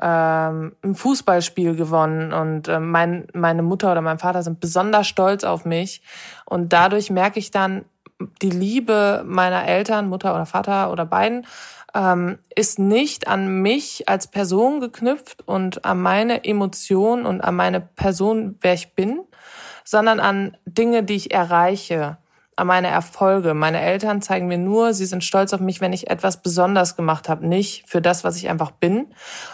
ähm, 0.00 0.74
ein 0.82 0.94
Fußballspiel 0.94 1.76
gewonnen 1.76 2.32
und 2.32 2.68
äh, 2.68 2.80
mein, 2.80 3.26
meine 3.34 3.62
Mutter 3.62 3.92
oder 3.92 4.00
mein 4.00 4.18
Vater 4.18 4.42
sind 4.42 4.60
besonders 4.60 5.06
stolz 5.06 5.44
auf 5.44 5.64
mich. 5.64 6.00
Und 6.46 6.72
dadurch 6.72 7.10
merke 7.10 7.38
ich 7.38 7.50
dann, 7.50 7.84
die 8.42 8.50
Liebe 8.50 9.22
meiner 9.26 9.66
Eltern, 9.66 10.08
Mutter 10.08 10.34
oder 10.34 10.46
Vater 10.46 10.92
oder 10.92 11.06
beiden, 11.06 11.46
ähm, 11.94 12.38
ist 12.54 12.78
nicht 12.78 13.28
an 13.28 13.62
mich 13.62 14.08
als 14.08 14.28
Person 14.28 14.80
geknüpft 14.80 15.42
und 15.46 15.84
an 15.84 16.00
meine 16.00 16.44
Emotionen 16.44 17.26
und 17.26 17.40
an 17.40 17.56
meine 17.56 17.80
Person, 17.80 18.56
wer 18.60 18.74
ich 18.74 18.94
bin, 18.94 19.20
sondern 19.84 20.20
an 20.20 20.56
Dinge, 20.66 21.02
die 21.02 21.16
ich 21.16 21.32
erreiche, 21.32 22.18
an 22.56 22.66
meine 22.66 22.88
Erfolge. 22.88 23.54
Meine 23.54 23.80
Eltern 23.80 24.22
zeigen 24.22 24.46
mir 24.46 24.58
nur, 24.58 24.92
sie 24.94 25.06
sind 25.06 25.24
stolz 25.24 25.52
auf 25.52 25.60
mich, 25.60 25.80
wenn 25.80 25.92
ich 25.92 26.10
etwas 26.10 26.42
besonders 26.42 26.94
gemacht 26.94 27.28
habe, 27.28 27.46
nicht 27.46 27.88
für 27.88 28.02
das, 28.02 28.22
was 28.22 28.36
ich 28.36 28.48
einfach 28.48 28.70
bin. 28.70 29.06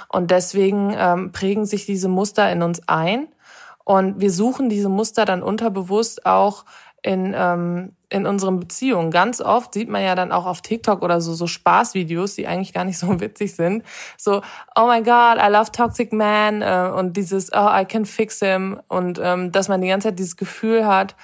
Und 0.09 0.31
deswegen 0.31 0.94
ähm, 0.98 1.33
prägen 1.33 1.64
sich 1.64 1.87
diese 1.87 2.09
Muster 2.09 2.50
in 2.50 2.62
uns 2.62 2.83
ein. 2.88 3.29
Und 3.85 4.20
wir 4.20 4.33
suchen 4.33 4.68
diese 4.68 4.88
Muster 4.88 5.24
dann 5.24 5.42
unterbewusst 5.42 6.26
auch 6.26 6.64
in, 7.07 7.35
ähm, 7.38 7.92
in 8.09 8.27
unseren 8.27 8.59
Beziehungen. 8.59 9.12
Ganz 9.12 9.40
oft 9.40 9.75
sieht 9.75 9.88
man 9.88 10.03
ja 10.03 10.16
dann 10.16 10.33
auch 10.33 10.45
auf 10.45 10.61
TikTok 10.61 11.03
oder 11.03 11.21
so, 11.21 11.35
so 11.35 11.47
Spaßvideos, 11.47 12.35
die 12.35 12.49
eigentlich 12.49 12.73
gar 12.73 12.85
nicht 12.85 12.99
so 12.99 13.21
witzig 13.21 13.55
sind. 13.55 13.85
So, 14.16 14.42
oh 14.75 14.87
my 14.88 15.03
God, 15.03 15.38
I 15.40 15.49
love 15.49 15.71
toxic 15.71 16.12
man 16.12 16.62
äh, 16.62 16.90
und 16.92 17.16
dieses, 17.16 17.53
oh, 17.53 17.69
I 17.73 17.85
can 17.85 18.07
fix 18.07 18.40
him 18.40 18.81
und 18.88 19.21
ähm, 19.23 19.53
dass 19.53 19.69
man 19.69 19.81
die 19.81 19.88
ganze 19.88 20.09
Zeit 20.09 20.19
dieses 20.19 20.37
Gefühl 20.37 20.85
hat, 20.85 21.14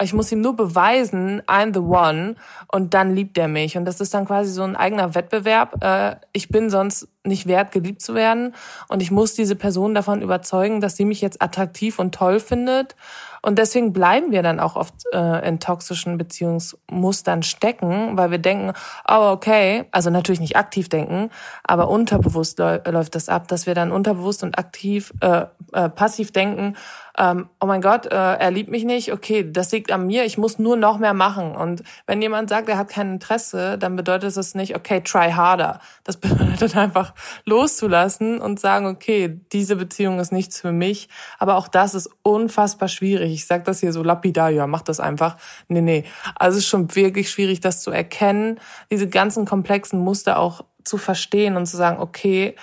ich 0.00 0.12
muss 0.12 0.30
ihm 0.30 0.40
nur 0.40 0.54
beweisen, 0.54 1.42
I'm 1.42 1.72
the 1.74 1.80
one 1.80 2.36
und 2.72 2.94
dann 2.94 3.14
liebt 3.14 3.36
er 3.38 3.48
mich. 3.48 3.76
Und 3.76 3.84
das 3.84 4.00
ist 4.00 4.14
dann 4.14 4.26
quasi 4.26 4.52
so 4.52 4.62
ein 4.62 4.76
eigener 4.76 5.14
Wettbewerb. 5.14 5.82
Äh, 5.82 6.16
ich 6.32 6.48
bin 6.48 6.70
sonst 6.70 7.08
nicht 7.24 7.46
wert, 7.46 7.72
geliebt 7.72 8.00
zu 8.00 8.14
werden. 8.14 8.54
Und 8.88 9.02
ich 9.02 9.10
muss 9.10 9.34
diese 9.34 9.56
Person 9.56 9.94
davon 9.94 10.22
überzeugen, 10.22 10.80
dass 10.80 10.96
sie 10.96 11.04
mich 11.04 11.20
jetzt 11.20 11.42
attraktiv 11.42 11.98
und 11.98 12.14
toll 12.14 12.38
findet. 12.38 12.94
Und 13.42 13.58
deswegen 13.58 13.92
bleiben 13.92 14.32
wir 14.32 14.42
dann 14.42 14.60
auch 14.60 14.76
oft 14.76 14.94
äh, 15.12 15.48
in 15.48 15.60
toxischen 15.60 16.18
Beziehungsmustern 16.18 17.42
stecken, 17.42 18.16
weil 18.16 18.30
wir 18.30 18.38
denken, 18.38 18.72
oh 19.08 19.30
okay, 19.32 19.84
also 19.90 20.10
natürlich 20.10 20.40
nicht 20.40 20.56
aktiv 20.56 20.88
denken, 20.88 21.30
aber 21.64 21.88
unterbewusst 21.88 22.58
läuft 22.58 23.14
das 23.14 23.28
ab, 23.28 23.48
dass 23.48 23.66
wir 23.66 23.74
dann 23.74 23.92
unterbewusst 23.92 24.42
und 24.42 24.58
aktiv, 24.58 25.12
äh, 25.20 25.46
äh, 25.72 25.88
passiv 25.88 26.32
denken, 26.32 26.76
ähm, 27.18 27.48
oh 27.58 27.66
mein 27.66 27.80
Gott, 27.82 28.06
äh, 28.06 28.14
er 28.14 28.50
liebt 28.52 28.70
mich 28.70 28.84
nicht, 28.84 29.12
okay, 29.12 29.50
das 29.50 29.72
liegt 29.72 29.90
an 29.90 30.06
mir, 30.06 30.24
ich 30.24 30.38
muss 30.38 30.60
nur 30.60 30.76
noch 30.76 30.98
mehr 30.98 31.14
machen. 31.14 31.56
Und 31.56 31.82
wenn 32.06 32.22
jemand 32.22 32.48
sagt, 32.48 32.68
er 32.68 32.78
hat 32.78 32.90
kein 32.90 33.14
Interesse, 33.14 33.76
dann 33.76 33.96
bedeutet 33.96 34.36
es 34.36 34.54
nicht, 34.54 34.76
okay, 34.76 35.00
try 35.00 35.32
harder. 35.32 35.80
Das 36.04 36.16
bedeutet 36.20 36.76
einfach 36.76 37.14
loszulassen 37.44 38.40
und 38.40 38.60
sagen, 38.60 38.86
okay, 38.86 39.40
diese 39.52 39.74
Beziehung 39.74 40.20
ist 40.20 40.30
nichts 40.30 40.60
für 40.60 40.70
mich. 40.70 41.08
Aber 41.40 41.56
auch 41.56 41.66
das 41.66 41.96
ist 41.96 42.08
unfassbar 42.22 42.88
schwierig. 42.88 43.32
Ich 43.32 43.46
sage 43.46 43.64
das 43.64 43.80
hier 43.80 43.92
so 43.92 44.04
lapidar, 44.04 44.50
ja, 44.50 44.68
mach 44.68 44.82
das 44.82 45.00
einfach. 45.00 45.36
Nee, 45.66 45.80
nee. 45.80 46.04
Also 46.36 46.58
es 46.58 46.64
ist 46.64 46.70
schon 46.70 46.94
wirklich 46.94 47.30
schwierig, 47.30 47.58
das 47.58 47.80
zu 47.80 47.90
erkennen, 47.90 48.60
diese 48.92 49.08
ganzen 49.08 49.44
komplexen 49.44 49.98
Muster 49.98 50.38
auch 50.38 50.64
zu 50.84 50.98
verstehen 50.98 51.56
und 51.56 51.66
zu 51.66 51.76
sagen, 51.76 51.98
okay, 52.00 52.54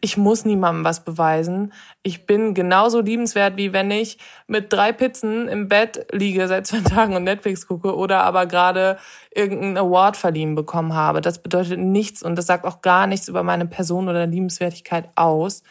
ich 0.00 0.16
muss 0.16 0.44
niemandem 0.44 0.84
was 0.84 1.04
beweisen. 1.04 1.72
Ich 2.02 2.26
bin 2.26 2.52
genauso 2.52 3.00
liebenswert, 3.00 3.56
wie 3.56 3.72
wenn 3.72 3.90
ich 3.90 4.18
mit 4.46 4.72
drei 4.72 4.92
Pizzen 4.92 5.48
im 5.48 5.68
Bett 5.68 6.06
liege 6.12 6.46
seit 6.48 6.66
zwei 6.66 6.80
Tagen 6.84 7.16
und 7.16 7.24
Netflix 7.24 7.66
gucke 7.66 7.96
oder 7.96 8.22
aber 8.22 8.46
gerade 8.46 8.98
irgendeinen 9.34 9.78
Award 9.78 10.16
verliehen 10.16 10.54
bekommen 10.54 10.94
habe. 10.94 11.20
Das 11.20 11.42
bedeutet 11.42 11.78
nichts 11.78 12.22
und 12.22 12.36
das 12.36 12.46
sagt 12.46 12.66
auch 12.66 12.82
gar 12.82 13.06
nichts 13.06 13.28
über 13.28 13.42
meine 13.42 13.66
Person 13.66 14.08
oder 14.08 14.26
Liebenswertigkeit 14.26 15.08
aus. 15.16 15.62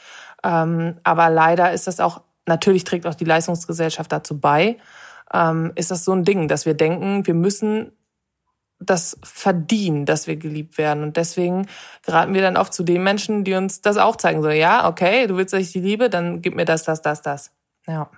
Ähm, 0.44 0.98
aber 1.04 1.30
leider 1.30 1.72
ist 1.72 1.88
das 1.88 2.00
auch, 2.00 2.22
natürlich 2.48 2.84
trägt 2.84 3.06
auch 3.06 3.16
die 3.16 3.26
Leistungsgesellschaft 3.26 4.12
dazu 4.12 4.40
bei, 4.40 4.78
ähm, 5.34 5.72
ist 5.76 5.92
das 5.92 6.04
so 6.04 6.14
ein 6.14 6.24
Ding, 6.24 6.48
dass 6.48 6.66
wir 6.66 6.74
denken, 6.74 7.28
wir 7.28 7.34
müssen 7.36 7.92
das 8.80 9.18
verdienen, 9.24 10.06
dass 10.06 10.28
wir 10.28 10.36
geliebt 10.36 10.78
werden. 10.78 11.04
Und 11.04 11.18
deswegen 11.18 11.68
geraten 12.04 12.34
wir 12.34 12.42
dann 12.42 12.58
oft 12.58 12.74
zu 12.74 12.84
den 12.84 13.04
Menschen, 13.04 13.44
die 13.44 13.54
uns 13.54 13.82
das 13.82 13.98
auch 13.98 14.16
zeigen. 14.16 14.42
So, 14.42 14.50
ja, 14.50 14.88
okay, 14.88 15.28
du 15.28 15.38
willst, 15.38 15.54
dass 15.54 15.62
ich 15.62 15.72
die 15.72 15.80
liebe, 15.80 16.10
dann 16.10 16.42
gib 16.42 16.56
mir 16.56 16.66
das, 16.66 16.84
das, 16.84 17.02
das, 17.02 17.22
das. 17.22 17.52
Ja. 17.88 18.10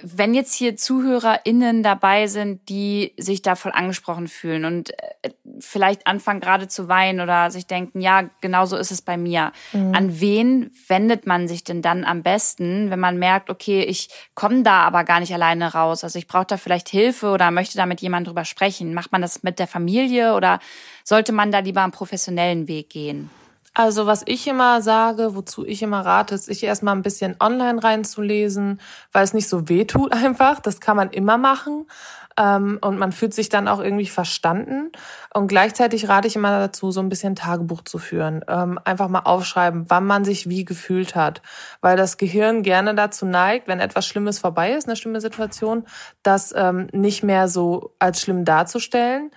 Wenn 0.00 0.34
jetzt 0.34 0.54
hier 0.54 0.76
ZuhörerInnen 0.76 1.82
dabei 1.82 2.28
sind, 2.28 2.68
die 2.68 3.14
sich 3.16 3.42
da 3.42 3.56
voll 3.56 3.72
angesprochen 3.72 4.28
fühlen 4.28 4.64
und 4.64 4.90
äh, 4.90 5.30
vielleicht 5.58 6.06
anfangen 6.06 6.40
gerade 6.40 6.68
zu 6.68 6.88
weinen 6.88 7.20
oder 7.20 7.50
sich 7.50 7.66
denken, 7.66 8.00
ja, 8.00 8.30
genau 8.40 8.64
so 8.64 8.76
ist 8.76 8.92
es 8.92 9.02
bei 9.02 9.16
mir. 9.16 9.52
Mhm. 9.72 9.94
An 9.94 10.20
wen 10.20 10.70
wendet 10.86 11.26
man 11.26 11.48
sich 11.48 11.64
denn 11.64 11.82
dann 11.82 12.04
am 12.04 12.22
besten, 12.22 12.90
wenn 12.90 13.00
man 13.00 13.18
merkt, 13.18 13.50
okay, 13.50 13.82
ich 13.82 14.08
komme 14.34 14.62
da 14.62 14.82
aber 14.82 15.04
gar 15.04 15.20
nicht 15.20 15.34
alleine 15.34 15.72
raus. 15.72 16.04
Also 16.04 16.18
ich 16.18 16.28
brauche 16.28 16.46
da 16.46 16.56
vielleicht 16.56 16.88
Hilfe 16.88 17.30
oder 17.30 17.50
möchte 17.50 17.76
da 17.76 17.86
mit 17.86 18.00
jemandem 18.00 18.30
drüber 18.30 18.44
sprechen. 18.44 18.94
Macht 18.94 19.10
man 19.10 19.22
das 19.22 19.42
mit 19.42 19.58
der 19.58 19.66
Familie 19.66 20.34
oder 20.34 20.60
sollte 21.02 21.32
man 21.32 21.50
da 21.50 21.58
lieber 21.58 21.82
einen 21.82 21.92
professionellen 21.92 22.68
Weg 22.68 22.90
gehen? 22.90 23.30
Also 23.78 24.06
was 24.06 24.24
ich 24.26 24.48
immer 24.48 24.82
sage, 24.82 25.36
wozu 25.36 25.64
ich 25.64 25.84
immer 25.84 26.00
rate, 26.00 26.34
ist, 26.34 26.46
sich 26.46 26.64
erstmal 26.64 26.96
ein 26.96 27.02
bisschen 27.02 27.36
online 27.38 27.80
reinzulesen, 27.80 28.80
weil 29.12 29.22
es 29.22 29.34
nicht 29.34 29.48
so 29.48 29.68
weh 29.68 29.84
tut 29.84 30.12
einfach. 30.24 30.58
Das 30.58 30.80
kann 30.80 30.96
man 30.96 31.10
immer 31.10 31.38
machen 31.38 31.86
ähm, 32.36 32.78
und 32.80 32.98
man 32.98 33.12
fühlt 33.12 33.34
sich 33.34 33.50
dann 33.50 33.68
auch 33.68 33.78
irgendwie 33.78 34.08
verstanden. 34.08 34.90
Und 35.32 35.46
gleichzeitig 35.46 36.08
rate 36.08 36.26
ich 36.26 36.34
immer 36.34 36.58
dazu, 36.58 36.90
so 36.90 36.98
ein 36.98 37.08
bisschen 37.08 37.36
Tagebuch 37.36 37.82
zu 37.82 37.98
führen. 37.98 38.44
Ähm, 38.48 38.80
einfach 38.82 39.06
mal 39.06 39.20
aufschreiben, 39.20 39.84
wann 39.86 40.06
man 40.06 40.24
sich 40.24 40.48
wie 40.48 40.64
gefühlt 40.64 41.14
hat. 41.14 41.40
Weil 41.80 41.96
das 41.96 42.16
Gehirn 42.16 42.64
gerne 42.64 42.96
dazu 42.96 43.26
neigt, 43.26 43.68
wenn 43.68 43.78
etwas 43.78 44.06
Schlimmes 44.06 44.40
vorbei 44.40 44.72
ist, 44.72 44.88
eine 44.88 44.96
schlimme 44.96 45.20
Situation, 45.20 45.84
das 46.24 46.52
ähm, 46.56 46.88
nicht 46.92 47.22
mehr 47.22 47.46
so 47.46 47.94
als 48.00 48.22
schlimm 48.22 48.44
darzustellen 48.44 49.30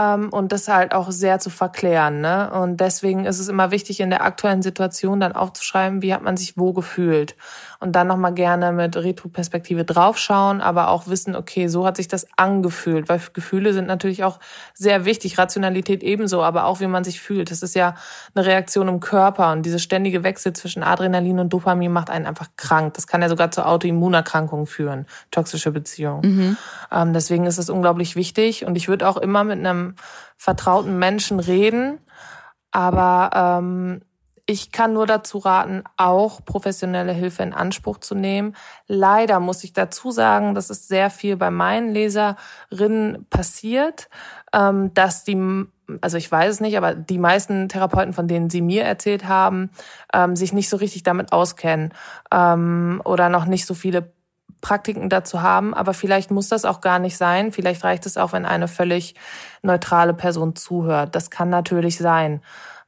ähm, 0.00 0.30
und 0.30 0.52
das 0.52 0.68
halt 0.68 0.94
auch 0.94 1.10
sehr 1.10 1.38
zu 1.40 1.50
verklären. 1.50 2.20
Ne? 2.20 2.50
Und 2.50 2.78
deswegen 2.78 3.26
ist 3.26 3.38
es 3.38 3.48
immer 3.48 3.70
wichtig, 3.70 4.00
in 4.00 4.10
der 4.10 4.24
aktuellen 4.24 4.62
Situation 4.62 5.20
dann 5.20 5.32
aufzuschreiben, 5.32 6.00
wie 6.00 6.14
hat 6.14 6.22
man 6.22 6.36
sich 6.36 6.56
wo 6.56 6.72
gefühlt. 6.72 7.36
Und 7.80 7.92
dann 7.92 8.06
nochmal 8.06 8.34
gerne 8.34 8.72
mit 8.72 8.96
Retroperspektive 8.96 9.84
draufschauen, 9.84 10.60
aber 10.60 10.88
auch 10.88 11.06
wissen, 11.06 11.34
okay, 11.34 11.68
so 11.68 11.86
hat 11.86 11.96
sich 11.96 12.08
das 12.08 12.26
angefühlt, 12.36 13.08
weil 13.08 13.20
Gefühle 13.32 13.72
sind 13.72 13.86
natürlich 13.86 14.24
auch 14.24 14.38
sehr 14.74 15.04
wichtig, 15.04 15.38
Rationalität 15.38 16.02
ebenso, 16.02 16.42
aber 16.42 16.64
auch 16.64 16.80
wie 16.80 16.86
man 16.86 17.04
sich 17.04 17.20
fühlt. 17.20 17.50
Das 17.50 17.62
ist 17.62 17.74
ja 17.74 17.94
eine 18.34 18.46
Reaktion 18.46 18.88
im 18.88 19.00
Körper 19.00 19.52
und 19.52 19.64
diese 19.64 19.78
ständige 19.78 20.22
Wechsel 20.22 20.52
zwischen 20.52 20.82
Adrenalin 20.82 21.38
und 21.38 21.52
Dopamin 21.52 21.92
macht 21.92 22.10
einen 22.10 22.26
einfach 22.26 22.48
krank. 22.56 22.94
Das 22.94 23.06
kann 23.06 23.22
ja 23.22 23.28
sogar 23.28 23.50
zu 23.50 23.66
Autoimmunerkrankungen 23.66 24.66
führen, 24.66 25.06
toxische 25.30 25.70
Beziehungen. 25.70 26.20
Mhm. 26.22 26.56
Ähm, 26.92 27.12
deswegen 27.12 27.46
ist 27.46 27.58
es 27.58 27.70
unglaublich 27.70 28.14
wichtig 28.14 28.66
und 28.66 28.76
ich 28.76 28.88
würde 28.88 29.08
auch 29.08 29.16
immer 29.16 29.44
mit 29.44 29.58
einem 29.58 29.89
vertrauten 30.36 30.98
Menschen 30.98 31.40
reden, 31.40 31.98
aber 32.70 33.30
ähm, 33.62 34.02
ich 34.46 34.72
kann 34.72 34.92
nur 34.92 35.06
dazu 35.06 35.38
raten, 35.38 35.84
auch 35.96 36.44
professionelle 36.44 37.12
Hilfe 37.12 37.44
in 37.44 37.54
Anspruch 37.54 37.98
zu 37.98 38.16
nehmen. 38.16 38.56
Leider 38.88 39.38
muss 39.38 39.62
ich 39.62 39.72
dazu 39.72 40.10
sagen, 40.10 40.56
dass 40.56 40.70
es 40.70 40.88
sehr 40.88 41.08
viel 41.08 41.36
bei 41.36 41.52
meinen 41.52 41.90
Leserinnen 41.90 43.26
passiert, 43.30 44.08
ähm, 44.52 44.92
dass 44.92 45.22
die 45.22 45.66
also 46.00 46.16
ich 46.16 46.30
weiß 46.30 46.54
es 46.54 46.60
nicht, 46.60 46.76
aber 46.76 46.94
die 46.94 47.18
meisten 47.18 47.68
Therapeuten, 47.68 48.12
von 48.12 48.28
denen 48.28 48.50
Sie 48.50 48.62
mir 48.62 48.84
erzählt 48.84 49.26
haben, 49.26 49.70
ähm, 50.14 50.36
sich 50.36 50.52
nicht 50.52 50.68
so 50.68 50.76
richtig 50.76 51.02
damit 51.02 51.32
auskennen 51.32 51.92
ähm, 52.32 53.02
oder 53.04 53.28
noch 53.28 53.44
nicht 53.44 53.66
so 53.66 53.74
viele 53.74 54.12
Praktiken 54.60 55.08
dazu 55.08 55.42
haben. 55.42 55.74
Aber 55.74 55.94
vielleicht 55.94 56.30
muss 56.30 56.48
das 56.48 56.64
auch 56.64 56.80
gar 56.80 56.98
nicht 56.98 57.16
sein. 57.16 57.52
Vielleicht 57.52 57.84
reicht 57.84 58.06
es 58.06 58.16
auch, 58.16 58.32
wenn 58.32 58.46
eine 58.46 58.68
völlig 58.68 59.14
neutrale 59.62 60.14
Person 60.14 60.56
zuhört. 60.56 61.14
Das 61.14 61.30
kann 61.30 61.50
natürlich 61.50 61.98
sein. 61.98 62.40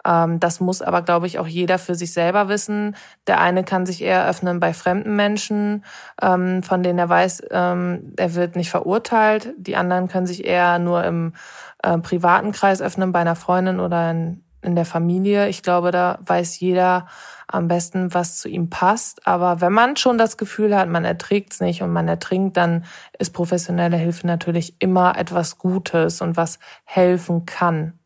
Ähm, 0.05 0.41
das 0.41 0.61
muss 0.61 0.83
aber, 0.83 1.03
glaube 1.03 1.27
ich, 1.27 1.39
auch 1.39 1.47
jeder 1.47 1.79
für 1.79 1.95
sich 1.95 2.13
selber 2.13 2.49
wissen. 2.49 2.97
Der 3.27 3.41
eine 3.41 3.65
kann 3.65 3.87
sich 3.87 4.03
eher 4.03 4.27
öffnen 4.27 4.61
bei 4.61 4.73
fremden 4.73 5.17
Menschen, 5.17 5.85
ähm, 6.21 6.63
von 6.63 6.83
denen 6.83 6.99
er 6.99 7.09
weiß, 7.09 7.45
ähm, 7.51 8.13
er 8.17 8.35
wird 8.35 8.57
nicht 8.57 8.71
verurteilt. 8.71 9.55
Die 9.57 9.77
anderen 9.77 10.09
können 10.09 10.27
sich 10.27 10.45
eher 10.45 10.79
nur 10.79 11.05
im 11.05 11.35
äh, 11.83 11.99
privaten 11.99 12.53
Kreis 12.53 12.83
öffnen, 12.83 13.13
bei 13.13 13.21
einer 13.21 13.37
Freundin 13.37 13.81
oder 13.81 14.11
in, 14.11 14.43
in 14.63 14.77
der 14.77 14.85
Familie. 14.85 15.49
Ich 15.49 15.63
glaube, 15.63 15.91
da 15.91 16.19
weiß 16.23 16.61
jeder 16.61 17.07
am 17.49 17.69
besten, 17.69 18.15
was 18.15 18.39
zu 18.39 18.49
ihm 18.49 18.71
passt. 18.71 19.27
Aber 19.27 19.61
wenn 19.61 19.73
man 19.73 19.97
schon 19.97 20.19
das 20.19 20.37
Gefühl 20.37 20.77
hat, 20.77 20.89
man 20.89 21.05
erträgt 21.05 21.53
es 21.53 21.61
nicht 21.61 21.83
und 21.83 21.93
man 21.93 22.09
ertrinkt, 22.09 22.57
dann 22.57 22.85
ist 23.19 23.33
professionelle 23.33 23.97
Hilfe 23.97 24.27
natürlich 24.27 24.77
immer 24.79 25.19
etwas 25.19 25.59
Gutes 25.59 26.23
und 26.23 26.37
was 26.37 26.59
helfen 26.85 27.45
kann. 27.45 27.99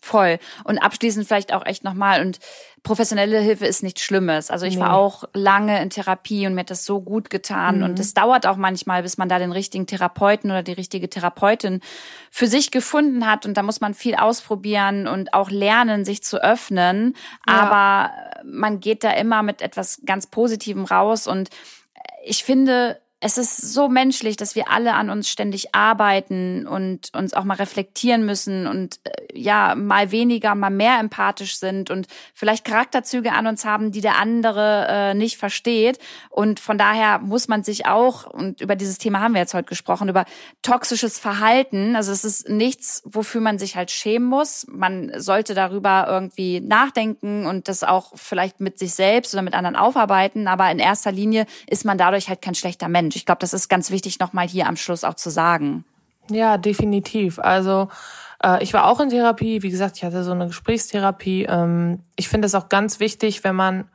Voll. 0.00 0.38
Und 0.64 0.78
abschließend 0.78 1.26
vielleicht 1.26 1.52
auch 1.52 1.66
echt 1.66 1.82
nochmal. 1.82 2.20
Und 2.20 2.38
professionelle 2.82 3.40
Hilfe 3.40 3.66
ist 3.66 3.82
nichts 3.82 4.00
Schlimmes. 4.02 4.50
Also 4.50 4.64
ich 4.64 4.76
nee. 4.76 4.80
war 4.80 4.94
auch 4.94 5.24
lange 5.34 5.82
in 5.82 5.90
Therapie 5.90 6.46
und 6.46 6.54
mir 6.54 6.60
hat 6.60 6.70
das 6.70 6.84
so 6.84 7.00
gut 7.00 7.30
getan. 7.30 7.78
Mhm. 7.78 7.82
Und 7.82 7.98
es 7.98 8.14
dauert 8.14 8.46
auch 8.46 8.56
manchmal, 8.56 9.02
bis 9.02 9.18
man 9.18 9.28
da 9.28 9.38
den 9.38 9.52
richtigen 9.52 9.86
Therapeuten 9.86 10.50
oder 10.50 10.62
die 10.62 10.72
richtige 10.72 11.10
Therapeutin 11.10 11.80
für 12.30 12.46
sich 12.46 12.70
gefunden 12.70 13.26
hat. 13.26 13.44
Und 13.44 13.56
da 13.56 13.62
muss 13.62 13.80
man 13.80 13.92
viel 13.94 14.14
ausprobieren 14.14 15.08
und 15.08 15.34
auch 15.34 15.50
lernen, 15.50 16.04
sich 16.04 16.22
zu 16.22 16.42
öffnen. 16.42 17.14
Ja. 17.46 17.54
Aber 17.54 18.12
man 18.44 18.80
geht 18.80 19.02
da 19.02 19.10
immer 19.10 19.42
mit 19.42 19.62
etwas 19.62 20.00
ganz 20.06 20.28
Positivem 20.28 20.84
raus. 20.84 21.26
Und 21.26 21.50
ich 22.24 22.44
finde, 22.44 23.00
es 23.20 23.36
ist 23.36 23.72
so 23.72 23.88
menschlich, 23.88 24.36
dass 24.36 24.54
wir 24.54 24.70
alle 24.70 24.94
an 24.94 25.10
uns 25.10 25.28
ständig 25.28 25.74
arbeiten 25.74 26.68
und 26.68 27.12
uns 27.16 27.34
auch 27.34 27.42
mal 27.42 27.54
reflektieren 27.54 28.24
müssen 28.24 28.68
und 28.68 29.00
äh, 29.02 29.10
ja, 29.34 29.74
mal 29.74 30.12
weniger, 30.12 30.54
mal 30.54 30.70
mehr 30.70 31.00
empathisch 31.00 31.58
sind 31.58 31.90
und 31.90 32.06
vielleicht 32.32 32.64
Charakterzüge 32.64 33.32
an 33.32 33.48
uns 33.48 33.64
haben, 33.64 33.90
die 33.90 34.00
der 34.00 34.18
andere 34.18 34.86
äh, 34.88 35.14
nicht 35.14 35.36
versteht. 35.36 35.98
Und 36.30 36.60
von 36.60 36.78
daher 36.78 37.18
muss 37.18 37.48
man 37.48 37.64
sich 37.64 37.86
auch, 37.86 38.26
und 38.26 38.60
über 38.60 38.76
dieses 38.76 38.98
Thema 38.98 39.20
haben 39.20 39.34
wir 39.34 39.40
jetzt 39.40 39.54
heute 39.54 39.68
gesprochen, 39.68 40.08
über 40.08 40.24
toxisches 40.62 41.18
Verhalten. 41.18 41.96
Also 41.96 42.12
es 42.12 42.24
ist 42.24 42.48
nichts, 42.48 43.02
wofür 43.04 43.40
man 43.40 43.58
sich 43.58 43.74
halt 43.74 43.90
schämen 43.90 44.28
muss. 44.28 44.64
Man 44.68 45.12
sollte 45.20 45.54
darüber 45.54 46.06
irgendwie 46.08 46.60
nachdenken 46.60 47.46
und 47.46 47.66
das 47.66 47.82
auch 47.82 48.12
vielleicht 48.14 48.60
mit 48.60 48.78
sich 48.78 48.94
selbst 48.94 49.34
oder 49.34 49.42
mit 49.42 49.54
anderen 49.54 49.74
aufarbeiten. 49.74 50.46
Aber 50.46 50.70
in 50.70 50.78
erster 50.78 51.10
Linie 51.10 51.46
ist 51.66 51.84
man 51.84 51.98
dadurch 51.98 52.28
halt 52.28 52.42
kein 52.42 52.54
schlechter 52.54 52.88
Mensch. 52.88 53.07
Mensch. 53.08 53.16
Ich 53.16 53.26
glaube, 53.26 53.40
das 53.40 53.54
ist 53.54 53.68
ganz 53.68 53.90
wichtig, 53.90 54.18
nochmal 54.18 54.46
hier 54.46 54.66
am 54.66 54.76
Schluss 54.76 55.04
auch 55.04 55.14
zu 55.14 55.30
sagen. 55.30 55.84
Ja, 56.30 56.58
definitiv. 56.58 57.38
Also 57.38 57.88
äh, 58.44 58.62
ich 58.62 58.74
war 58.74 58.86
auch 58.86 59.00
in 59.00 59.08
Therapie. 59.08 59.62
Wie 59.62 59.70
gesagt, 59.70 59.96
ich 59.96 60.04
hatte 60.04 60.22
so 60.24 60.32
eine 60.32 60.46
Gesprächstherapie. 60.46 61.44
Ähm, 61.44 62.00
ich 62.16 62.28
finde 62.28 62.46
es 62.46 62.54
auch 62.54 62.68
ganz 62.68 63.00
wichtig, 63.00 63.44
wenn 63.44 63.56
man 63.56 63.88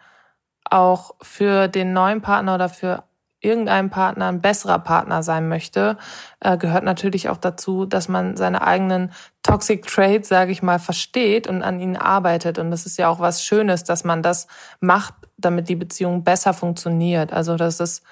auch 0.65 1.13
für 1.21 1.67
den 1.67 1.93
neuen 1.93 2.21
Partner 2.21 2.55
oder 2.55 2.69
für 2.69 3.03
irgendeinem 3.43 3.89
Partner 3.89 4.27
ein 4.27 4.41
besserer 4.41 4.79
Partner 4.79 5.23
sein 5.23 5.47
möchte, 5.47 5.97
äh, 6.39 6.57
gehört 6.57 6.83
natürlich 6.83 7.29
auch 7.29 7.37
dazu, 7.37 7.85
dass 7.85 8.07
man 8.07 8.37
seine 8.37 8.61
eigenen 8.61 9.11
Toxic 9.43 9.85
Traits, 9.85 10.29
sage 10.29 10.51
ich 10.51 10.63
mal, 10.63 10.79
versteht 10.79 11.47
und 11.47 11.61
an 11.61 11.79
ihnen 11.79 11.97
arbeitet. 11.97 12.59
Und 12.59 12.71
das 12.71 12.85
ist 12.85 12.97
ja 12.97 13.09
auch 13.09 13.19
was 13.19 13.43
Schönes, 13.43 13.83
dass 13.83 14.03
man 14.03 14.23
das 14.23 14.47
macht, 14.79 15.13
damit 15.37 15.69
die 15.69 15.75
Beziehung 15.75 16.23
besser 16.23 16.53
funktioniert. 16.53 17.33
Also 17.33 17.55
das 17.55 17.79
ist 17.79 18.03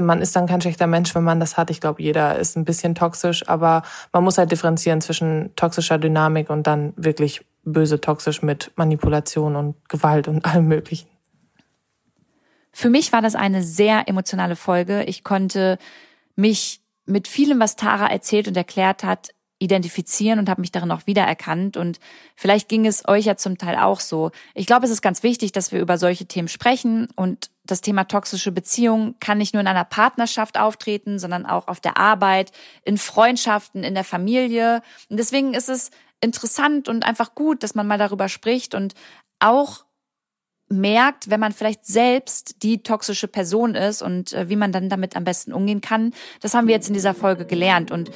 man 0.00 0.22
ist 0.22 0.34
dann 0.34 0.46
kein 0.46 0.62
schlechter 0.62 0.86
Mensch, 0.86 1.14
wenn 1.14 1.22
man 1.22 1.38
das 1.38 1.58
hat. 1.58 1.70
Ich 1.70 1.80
glaube, 1.80 2.02
jeder 2.02 2.38
ist 2.38 2.56
ein 2.56 2.64
bisschen 2.64 2.94
toxisch, 2.94 3.46
aber 3.46 3.82
man 4.10 4.24
muss 4.24 4.38
halt 4.38 4.50
differenzieren 4.50 5.02
zwischen 5.02 5.54
toxischer 5.54 5.98
Dynamik 5.98 6.48
und 6.48 6.66
dann 6.66 6.94
wirklich 6.96 7.44
böse 7.64 8.00
toxisch 8.00 8.42
mit 8.42 8.72
Manipulation 8.76 9.56
und 9.56 9.88
Gewalt 9.88 10.28
und 10.28 10.44
allem 10.46 10.66
Möglichen. 10.66 11.11
Für 12.72 12.90
mich 12.90 13.12
war 13.12 13.22
das 13.22 13.34
eine 13.34 13.62
sehr 13.62 14.08
emotionale 14.08 14.56
Folge. 14.56 15.04
Ich 15.04 15.24
konnte 15.24 15.78
mich 16.36 16.80
mit 17.04 17.28
vielem, 17.28 17.60
was 17.60 17.76
Tara 17.76 18.06
erzählt 18.06 18.48
und 18.48 18.56
erklärt 18.56 19.04
hat, 19.04 19.30
identifizieren 19.58 20.40
und 20.40 20.48
habe 20.48 20.60
mich 20.60 20.72
darin 20.72 20.90
auch 20.90 21.06
wiedererkannt. 21.06 21.76
Und 21.76 22.00
vielleicht 22.34 22.68
ging 22.68 22.84
es 22.84 23.06
euch 23.06 23.26
ja 23.26 23.36
zum 23.36 23.58
Teil 23.58 23.76
auch 23.76 24.00
so. 24.00 24.32
Ich 24.54 24.66
glaube, 24.66 24.86
es 24.86 24.90
ist 24.90 25.02
ganz 25.02 25.22
wichtig, 25.22 25.52
dass 25.52 25.70
wir 25.70 25.80
über 25.80 25.98
solche 25.98 26.26
Themen 26.26 26.48
sprechen. 26.48 27.08
Und 27.14 27.50
das 27.64 27.80
Thema 27.80 28.04
toxische 28.04 28.50
Beziehung 28.50 29.14
kann 29.20 29.38
nicht 29.38 29.54
nur 29.54 29.60
in 29.60 29.68
einer 29.68 29.84
Partnerschaft 29.84 30.58
auftreten, 30.58 31.20
sondern 31.20 31.46
auch 31.46 31.68
auf 31.68 31.78
der 31.78 31.96
Arbeit, 31.96 32.50
in 32.84 32.98
Freundschaften, 32.98 33.84
in 33.84 33.94
der 33.94 34.04
Familie. 34.04 34.82
Und 35.08 35.18
deswegen 35.18 35.54
ist 35.54 35.68
es 35.68 35.92
interessant 36.20 36.88
und 36.88 37.04
einfach 37.04 37.34
gut, 37.36 37.62
dass 37.62 37.76
man 37.76 37.86
mal 37.86 37.98
darüber 37.98 38.28
spricht 38.28 38.74
und 38.74 38.94
auch 39.38 39.84
merkt, 40.72 41.30
wenn 41.30 41.40
man 41.40 41.52
vielleicht 41.52 41.86
selbst 41.86 42.62
die 42.62 42.82
toxische 42.82 43.28
Person 43.28 43.74
ist 43.74 44.02
und 44.02 44.32
äh, 44.32 44.48
wie 44.48 44.56
man 44.56 44.72
dann 44.72 44.88
damit 44.88 45.16
am 45.16 45.24
besten 45.24 45.52
umgehen 45.52 45.80
kann. 45.80 46.12
Das 46.40 46.54
haben 46.54 46.66
wir 46.66 46.74
jetzt 46.74 46.88
in 46.88 46.94
dieser 46.94 47.14
Folge 47.14 47.44
gelernt 47.44 47.90
und 47.90 48.10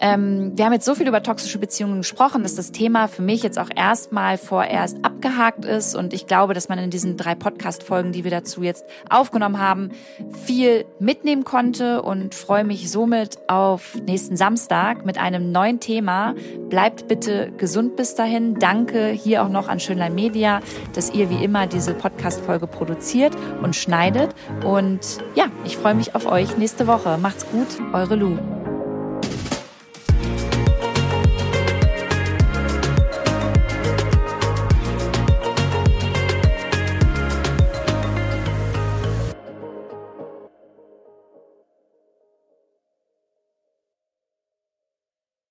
ähm, 0.00 0.52
wir 0.54 0.64
haben 0.64 0.72
jetzt 0.72 0.84
so 0.84 0.94
viel 0.94 1.08
über 1.08 1.22
toxische 1.22 1.58
Beziehungen 1.58 1.98
gesprochen, 1.98 2.42
dass 2.42 2.54
das 2.54 2.72
Thema 2.72 3.08
für 3.08 3.22
mich 3.22 3.42
jetzt 3.42 3.58
auch 3.58 3.70
erstmal 3.74 4.38
vorerst 4.38 5.04
abgehakt 5.04 5.64
ist. 5.64 5.94
Und 5.94 6.12
ich 6.12 6.26
glaube, 6.26 6.54
dass 6.54 6.68
man 6.68 6.78
in 6.78 6.90
diesen 6.90 7.16
drei 7.16 7.34
Podcast-Folgen, 7.34 8.12
die 8.12 8.24
wir 8.24 8.30
dazu 8.30 8.62
jetzt 8.62 8.84
aufgenommen 9.10 9.58
haben, 9.58 9.90
viel 10.44 10.84
mitnehmen 11.00 11.44
konnte 11.44 12.02
und 12.02 12.34
freue 12.34 12.64
mich 12.64 12.90
somit 12.90 13.38
auf 13.48 13.96
nächsten 14.06 14.36
Samstag 14.36 15.04
mit 15.04 15.18
einem 15.18 15.50
neuen 15.50 15.80
Thema. 15.80 16.34
Bleibt 16.68 17.08
bitte 17.08 17.52
gesund 17.56 17.96
bis 17.96 18.14
dahin. 18.14 18.54
Danke 18.54 19.08
hier 19.08 19.42
auch 19.42 19.48
noch 19.48 19.68
an 19.68 19.80
Schönlein 19.80 20.14
Media, 20.14 20.60
dass 20.94 21.10
ihr 21.10 21.30
wie 21.30 21.42
immer 21.42 21.66
diese 21.66 21.94
Podcast-Folge 21.94 22.66
produziert 22.66 23.34
und 23.62 23.74
schneidet. 23.74 24.34
Und 24.64 25.00
ja, 25.34 25.46
ich 25.64 25.76
freue 25.76 25.94
mich 25.94 26.14
auf 26.14 26.26
euch 26.26 26.56
nächste 26.56 26.86
Woche. 26.86 27.18
Macht's 27.18 27.46
gut, 27.50 27.66
eure 27.92 28.14
Lu. 28.14 28.57